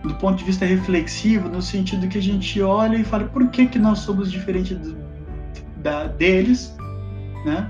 do 0.03 0.13
ponto 0.15 0.37
de 0.37 0.45
vista 0.45 0.65
reflexivo, 0.65 1.49
no 1.49 1.61
sentido 1.61 2.07
que 2.07 2.17
a 2.17 2.21
gente 2.21 2.61
olha 2.61 2.97
e 2.97 3.03
fala: 3.03 3.25
por 3.25 3.47
que, 3.49 3.65
que 3.65 3.79
nós 3.79 3.99
somos 3.99 4.31
diferentes 4.31 4.77
do, 4.77 4.95
da, 5.77 6.05
deles? 6.05 6.75
Né? 7.45 7.69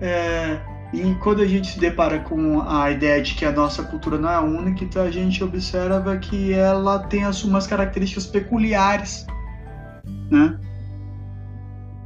É, 0.00 0.60
e 0.92 1.14
quando 1.16 1.42
a 1.42 1.46
gente 1.46 1.72
se 1.72 1.78
depara 1.80 2.20
com 2.20 2.62
a 2.62 2.90
ideia 2.90 3.20
de 3.20 3.34
que 3.34 3.44
a 3.44 3.50
nossa 3.50 3.82
cultura 3.82 4.18
não 4.18 4.30
é 4.30 4.38
única, 4.38 4.84
então 4.84 5.02
a 5.02 5.10
gente 5.10 5.42
observa 5.42 6.16
que 6.16 6.52
ela 6.52 7.00
tem 7.00 7.24
as 7.24 7.36
suas 7.36 7.66
características 7.66 8.26
peculiares, 8.26 9.26
né? 10.30 10.58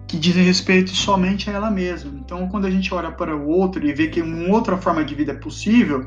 que 0.08 0.16
dizem 0.16 0.42
respeito 0.42 0.90
somente 0.90 1.50
a 1.50 1.52
ela 1.52 1.70
mesma. 1.70 2.10
Então, 2.18 2.48
quando 2.48 2.66
a 2.66 2.70
gente 2.70 2.92
olha 2.94 3.12
para 3.12 3.36
o 3.36 3.46
outro 3.46 3.86
e 3.86 3.92
vê 3.92 4.08
que 4.08 4.22
uma 4.22 4.54
outra 4.54 4.78
forma 4.78 5.04
de 5.04 5.14
vida 5.14 5.32
é 5.32 5.34
possível, 5.34 6.06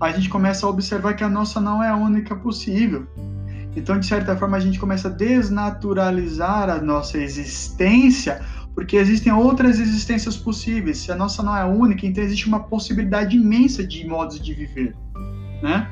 a 0.00 0.12
gente 0.12 0.28
começa 0.28 0.64
a 0.64 0.68
observar 0.68 1.14
que 1.14 1.24
a 1.24 1.28
nossa 1.28 1.60
não 1.60 1.82
é 1.82 1.88
a 1.88 1.96
única 1.96 2.36
possível. 2.36 3.04
Então, 3.74 3.98
de 3.98 4.06
certa 4.06 4.36
forma, 4.36 4.56
a 4.56 4.60
gente 4.60 4.78
começa 4.78 5.08
a 5.08 5.10
desnaturalizar 5.10 6.70
a 6.70 6.78
nossa 6.78 7.18
existência 7.18 8.40
porque 8.76 8.98
existem 8.98 9.32
outras 9.32 9.80
existências 9.80 10.36
possíveis. 10.36 10.98
Se 10.98 11.10
a 11.10 11.16
nossa 11.16 11.42
não 11.42 11.56
é 11.56 11.64
única, 11.64 12.06
então 12.06 12.22
existe 12.22 12.46
uma 12.46 12.60
possibilidade 12.60 13.34
imensa 13.34 13.82
de 13.82 14.06
modos 14.06 14.38
de 14.38 14.52
viver, 14.52 14.94
né? 15.62 15.90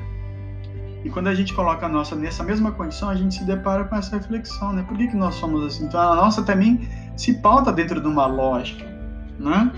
E 1.03 1.09
quando 1.09 1.27
a 1.27 1.33
gente 1.33 1.51
coloca 1.51 1.87
a 1.87 1.89
nossa 1.89 2.15
nessa 2.15 2.43
mesma 2.43 2.71
condição, 2.71 3.09
a 3.09 3.15
gente 3.15 3.33
se 3.33 3.43
depara 3.43 3.85
com 3.85 3.95
essa 3.95 4.15
reflexão, 4.15 4.71
né? 4.71 4.83
Por 4.87 4.95
que, 4.95 5.07
que 5.07 5.15
nós 5.15 5.33
somos 5.33 5.65
assim? 5.65 5.85
Então 5.85 5.99
a 5.99 6.15
nossa 6.15 6.43
também 6.43 6.87
se 7.17 7.33
pauta 7.33 7.73
dentro 7.73 7.99
de 7.99 8.07
uma 8.07 8.27
lógica, 8.27 8.85
né? 9.39 9.71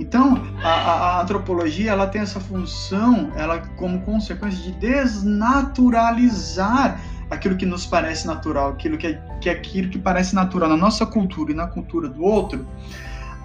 Então 0.00 0.42
a, 0.64 0.70
a 0.70 1.20
antropologia 1.20 1.90
ela 1.90 2.06
tem 2.06 2.22
essa 2.22 2.40
função, 2.40 3.30
ela 3.36 3.58
como 3.76 4.00
consequência 4.00 4.62
de 4.62 4.72
desnaturalizar 4.78 6.98
aquilo 7.30 7.54
que 7.56 7.66
nos 7.66 7.84
parece 7.84 8.26
natural, 8.26 8.70
aquilo 8.70 8.96
que 8.96 9.08
é, 9.08 9.22
que 9.40 9.50
é 9.50 9.52
aquilo 9.52 9.90
que 9.90 9.98
parece 9.98 10.34
natural 10.34 10.70
na 10.70 10.76
nossa 10.76 11.04
cultura 11.04 11.52
e 11.52 11.54
na 11.54 11.66
cultura 11.66 12.08
do 12.08 12.24
outro, 12.24 12.66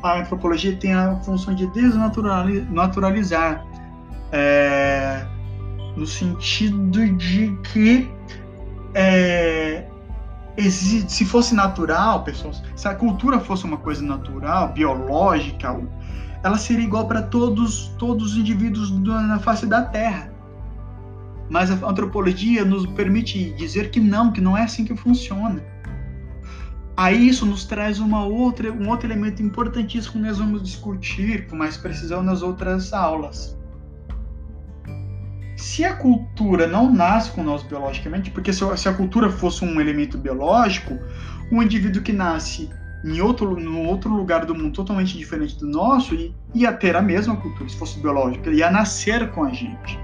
a 0.02 0.20
antropologia 0.20 0.74
tem 0.78 0.94
a 0.94 1.18
função 1.18 1.54
de 1.54 1.68
desnaturalizar, 1.68 3.66
é, 4.32 5.26
no 5.98 6.08
sentido 6.08 7.06
de 7.18 7.54
que 7.74 8.10
é, 8.94 9.84
se 10.70 11.26
fosse 11.26 11.54
natural, 11.54 12.24
pessoas, 12.24 12.64
se 12.78 12.88
a 12.88 12.96
cultura 12.96 13.42
fosse 13.42 13.66
uma 13.66 13.78
coisa 13.78 14.02
natural, 14.02 14.70
biológica, 14.70 15.76
ela 16.46 16.60
seria 16.60 16.86
igual 16.86 17.08
para 17.08 17.24
todos, 17.24 17.88
todos 17.98 18.34
os 18.34 18.38
indivíduos 18.38 18.92
na 18.92 19.40
face 19.40 19.66
da 19.66 19.82
Terra. 19.82 20.32
Mas 21.50 21.72
a 21.72 21.90
antropologia 21.90 22.64
nos 22.64 22.86
permite 22.86 23.50
dizer 23.54 23.90
que 23.90 24.00
não, 24.00 24.32
que 24.32 24.40
não 24.40 24.56
é 24.56 24.62
assim 24.62 24.86
que 24.86 24.96
funciona. 24.96 25.64
Aí 26.96 27.28
isso 27.28 27.48
nos 27.48 27.66
traz 27.66 27.98
uma 27.98 28.24
outra, 28.24 28.72
um 28.72 28.88
outro 28.90 29.08
elemento 29.08 29.42
importantíssimo 29.42 30.14
que 30.14 30.20
nós 30.20 30.38
vamos 30.38 30.62
discutir 30.62 31.48
com 31.48 31.56
mais 31.56 31.78
precisão 31.78 32.22
nas 32.22 32.44
outras 32.44 32.94
aulas. 32.94 33.58
Se 35.58 35.84
a 35.84 35.96
cultura 35.96 36.68
não 36.68 36.94
nasce 36.94 37.32
com 37.32 37.44
nós 37.44 37.64
biologicamente, 37.64 38.30
porque 38.30 38.54
se 38.54 38.88
a 38.88 38.94
cultura 38.94 39.32
fosse 39.32 39.66
um 39.66 39.82
elemento 39.82 40.16
biológico, 40.16 40.96
um 41.52 41.64
indivíduo 41.64 42.04
que 42.04 42.14
nasce 42.14 42.70
em 43.06 43.22
outro, 43.22 43.60
no 43.60 43.84
outro 43.84 44.10
lugar 44.10 44.46
do 44.46 44.56
mundo 44.56 44.72
totalmente 44.72 45.16
diferente 45.16 45.60
do 45.60 45.68
nosso 45.68 46.18
ia 46.56 46.74
ter 46.74 46.96
a 46.96 47.02
mesma 47.04 47.36
cultura, 47.36 47.70
se 47.70 47.78
fosse 47.78 48.00
biológica, 48.00 48.50
ia 48.50 48.72
nascer 48.72 49.30
com 49.30 49.44
a 49.44 49.54
gente. 49.54 50.00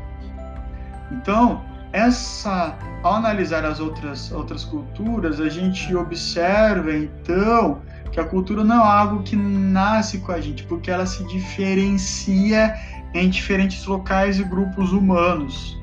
Então, 1.11 1.63
essa, 1.91 2.77
ao 3.01 3.15
analisar 3.15 3.65
as 3.65 3.79
outras, 3.79 4.31
outras 4.31 4.63
culturas, 4.63 5.41
a 5.41 5.49
gente 5.49 5.95
observa 5.95 6.95
então 6.95 7.81
que 8.11 8.19
a 8.19 8.23
cultura 8.23 8.63
não 8.63 8.85
é 8.85 8.87
algo 8.87 9.23
que 9.23 9.35
nasce 9.35 10.19
com 10.19 10.31
a 10.31 10.39
gente, 10.39 10.63
porque 10.65 10.91
ela 10.91 11.07
se 11.07 11.23
diferencia 11.25 12.75
em 13.15 13.29
diferentes 13.29 13.83
locais 13.85 14.39
e 14.39 14.43
grupos 14.43 14.93
humanos. 14.93 15.75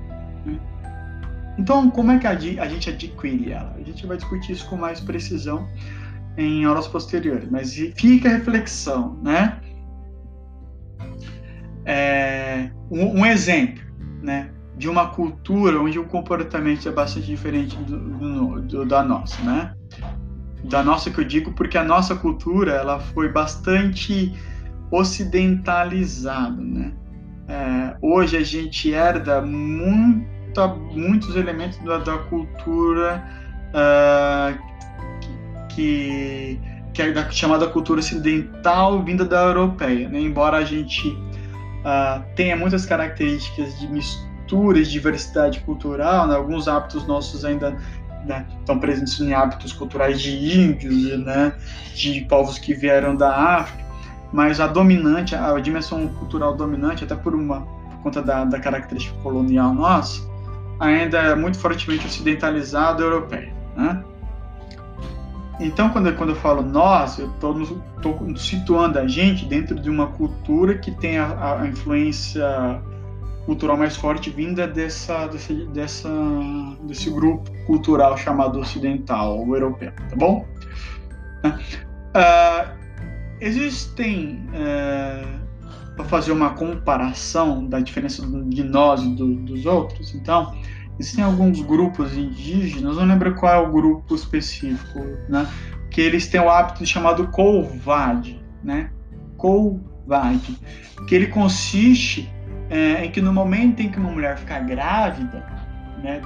Então, 1.58 1.90
como 1.90 2.12
é 2.12 2.18
que 2.18 2.26
a 2.28 2.68
gente 2.68 2.88
adquire 2.88 3.50
ela? 3.50 3.74
A 3.76 3.82
gente 3.82 4.06
vai 4.06 4.16
discutir 4.16 4.52
isso 4.52 4.66
com 4.68 4.76
mais 4.76 5.00
precisão 5.00 5.66
em 6.38 6.64
aulas 6.64 6.86
posteriores, 6.86 7.50
mas 7.50 7.74
fica 7.96 8.28
a 8.28 8.32
reflexão, 8.32 9.18
né? 9.22 9.60
É, 11.84 12.70
um, 12.90 13.20
um 13.20 13.26
exemplo, 13.26 13.82
né? 14.22 14.50
de 14.78 14.88
uma 14.88 15.08
cultura 15.08 15.80
onde 15.80 15.98
o 15.98 16.04
comportamento 16.04 16.88
é 16.88 16.92
bastante 16.92 17.26
diferente 17.26 17.76
do, 17.78 17.98
do, 17.98 18.60
do, 18.62 18.86
da 18.86 19.02
nossa, 19.02 19.42
né? 19.42 19.74
Da 20.64 20.84
nossa 20.84 21.10
que 21.10 21.20
eu 21.20 21.24
digo 21.24 21.52
porque 21.52 21.76
a 21.76 21.82
nossa 21.82 22.14
cultura 22.14 22.72
ela 22.72 23.00
foi 23.00 23.28
bastante 23.28 24.32
ocidentalizada, 24.90 26.62
né? 26.62 26.94
É, 27.48 27.96
hoje 28.00 28.36
a 28.36 28.42
gente 28.42 28.92
herda 28.92 29.42
muita, 29.42 30.68
muitos 30.68 31.34
elementos 31.34 31.78
da, 31.78 31.98
da 31.98 32.18
cultura 32.18 33.24
uh, 33.70 34.77
que, 35.78 36.58
que 36.92 37.02
é 37.02 37.12
da 37.12 37.30
chamada 37.30 37.68
cultura 37.68 38.00
ocidental 38.00 39.00
vinda 39.04 39.24
da 39.24 39.44
europeia, 39.44 40.08
né? 40.08 40.20
Embora 40.20 40.56
a 40.56 40.64
gente 40.64 41.08
uh, 41.08 42.24
tenha 42.34 42.56
muitas 42.56 42.84
características 42.84 43.78
de 43.78 43.86
mistura 43.86 44.82
diversidade 44.82 45.60
cultural, 45.60 46.26
né? 46.26 46.34
alguns 46.34 46.66
hábitos 46.66 47.06
nossos 47.06 47.44
ainda 47.44 47.76
né, 48.26 48.44
estão 48.58 48.80
presentes 48.80 49.20
em 49.20 49.32
hábitos 49.32 49.72
culturais 49.72 50.20
de 50.20 50.58
índios, 50.58 51.16
né, 51.24 51.54
de 51.94 52.22
povos 52.22 52.58
que 52.58 52.74
vieram 52.74 53.14
da 53.14 53.58
África, 53.58 53.84
mas 54.32 54.58
a 54.58 54.66
dominante, 54.66 55.36
a 55.36 55.58
dimensão 55.60 56.08
cultural 56.08 56.56
dominante, 56.56 57.04
até 57.04 57.14
por 57.14 57.34
uma 57.34 57.60
por 57.60 58.02
conta 58.02 58.22
da, 58.22 58.44
da 58.44 58.58
característica 58.58 59.16
colonial 59.22 59.72
nossa, 59.72 60.20
ainda 60.80 61.18
é 61.18 61.34
muito 61.34 61.58
fortemente 61.58 62.06
ocidentalizada 62.06 63.02
europeia, 63.02 63.52
né? 63.76 64.02
Então, 65.60 65.90
quando, 65.90 66.14
quando 66.14 66.30
eu 66.30 66.36
falo 66.36 66.62
nós, 66.62 67.18
eu 67.18 67.30
estou 67.30 68.36
situando 68.36 68.98
a 68.98 69.06
gente 69.08 69.44
dentro 69.44 69.78
de 69.80 69.90
uma 69.90 70.06
cultura 70.06 70.78
que 70.78 70.92
tem 70.92 71.18
a, 71.18 71.60
a 71.60 71.66
influência 71.66 72.80
cultural 73.44 73.76
mais 73.78 73.96
forte 73.96 74.28
vinda 74.28 74.68
dessa, 74.68 75.26
desse, 75.26 75.54
dessa, 75.68 76.10
desse 76.82 77.10
grupo 77.10 77.50
cultural 77.66 78.16
chamado 78.16 78.60
ocidental 78.60 79.38
ou 79.38 79.54
europeu, 79.54 79.90
tá 80.10 80.14
bom? 80.16 80.46
Uh, 81.44 82.78
existem, 83.40 84.46
uh, 84.50 85.96
para 85.96 86.04
fazer 86.04 86.30
uma 86.30 86.50
comparação 86.50 87.66
da 87.66 87.80
diferença 87.80 88.22
de 88.46 88.62
nós 88.62 89.02
e 89.02 89.14
do, 89.14 89.34
dos 89.36 89.64
outros, 89.64 90.14
então, 90.14 90.54
existem 90.98 91.24
alguns 91.24 91.60
grupos 91.60 92.16
indígenas, 92.16 92.96
não 92.96 93.04
lembro 93.04 93.34
qual 93.34 93.52
é 93.54 93.58
o 93.58 93.70
grupo 93.70 94.14
específico, 94.14 95.00
né? 95.28 95.46
Que 95.90 96.00
eles 96.00 96.26
têm 96.26 96.40
o 96.40 96.50
hábito 96.50 96.84
chamado 96.84 97.28
Colvade, 97.28 98.40
né? 98.62 98.90
Colvade, 99.36 100.58
que 101.06 101.14
ele 101.14 101.28
consiste 101.28 102.30
é, 102.68 103.04
em 103.04 103.10
que 103.10 103.20
no 103.20 103.32
momento 103.32 103.80
em 103.80 103.90
que 103.90 103.98
uma 103.98 104.10
mulher 104.10 104.36
ficar 104.36 104.60
grávida, 104.60 105.44
né, 106.02 106.20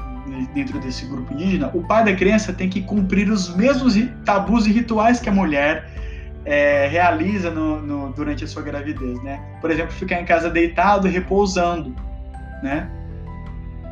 dentro 0.55 0.79
desse 0.81 1.07
grupo 1.07 1.33
indígena, 1.33 1.71
o 1.75 1.83
pai 1.83 2.05
da 2.05 2.15
criança 2.15 2.53
tem 2.53 2.69
que 2.69 2.83
cumprir 2.83 3.31
os 3.31 3.55
mesmos 3.55 3.95
tabus 4.25 4.67
e 4.67 4.73
rituais 4.73 5.21
que 5.21 5.29
a 5.29 5.33
mulher 5.33 5.91
é, 6.45 6.89
realiza 6.89 7.51
no, 7.51 7.81
no, 7.81 8.13
durante 8.13 8.45
a 8.45 8.47
sua 8.47 8.63
gravidez, 8.63 9.23
né? 9.23 9.41
Por 9.61 9.71
exemplo, 9.71 9.93
ficar 9.93 10.21
em 10.21 10.25
casa 10.25 10.51
deitado, 10.51 11.07
repousando, 11.07 11.95
né? 12.63 12.89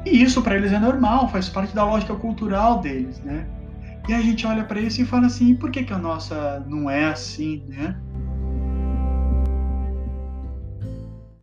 E 0.05 0.23
isso 0.23 0.43
para 0.43 0.57
eles 0.57 0.73
é 0.73 0.79
normal, 0.79 1.29
faz 1.29 1.49
parte 1.49 1.75
da 1.75 1.85
lógica 1.85 2.15
cultural 2.15 2.81
deles, 2.81 3.21
né? 3.21 3.47
E 4.09 4.15
a 4.15 4.21
gente 4.21 4.47
olha 4.47 4.65
para 4.65 4.81
isso 4.81 5.03
e 5.03 5.05
fala 5.05 5.27
assim, 5.27 5.55
por 5.55 5.71
que, 5.71 5.85
que 5.85 5.93
a 5.93 5.99
nossa 5.99 6.65
não 6.67 6.89
é 6.89 7.05
assim, 7.05 7.63
né? 7.69 7.97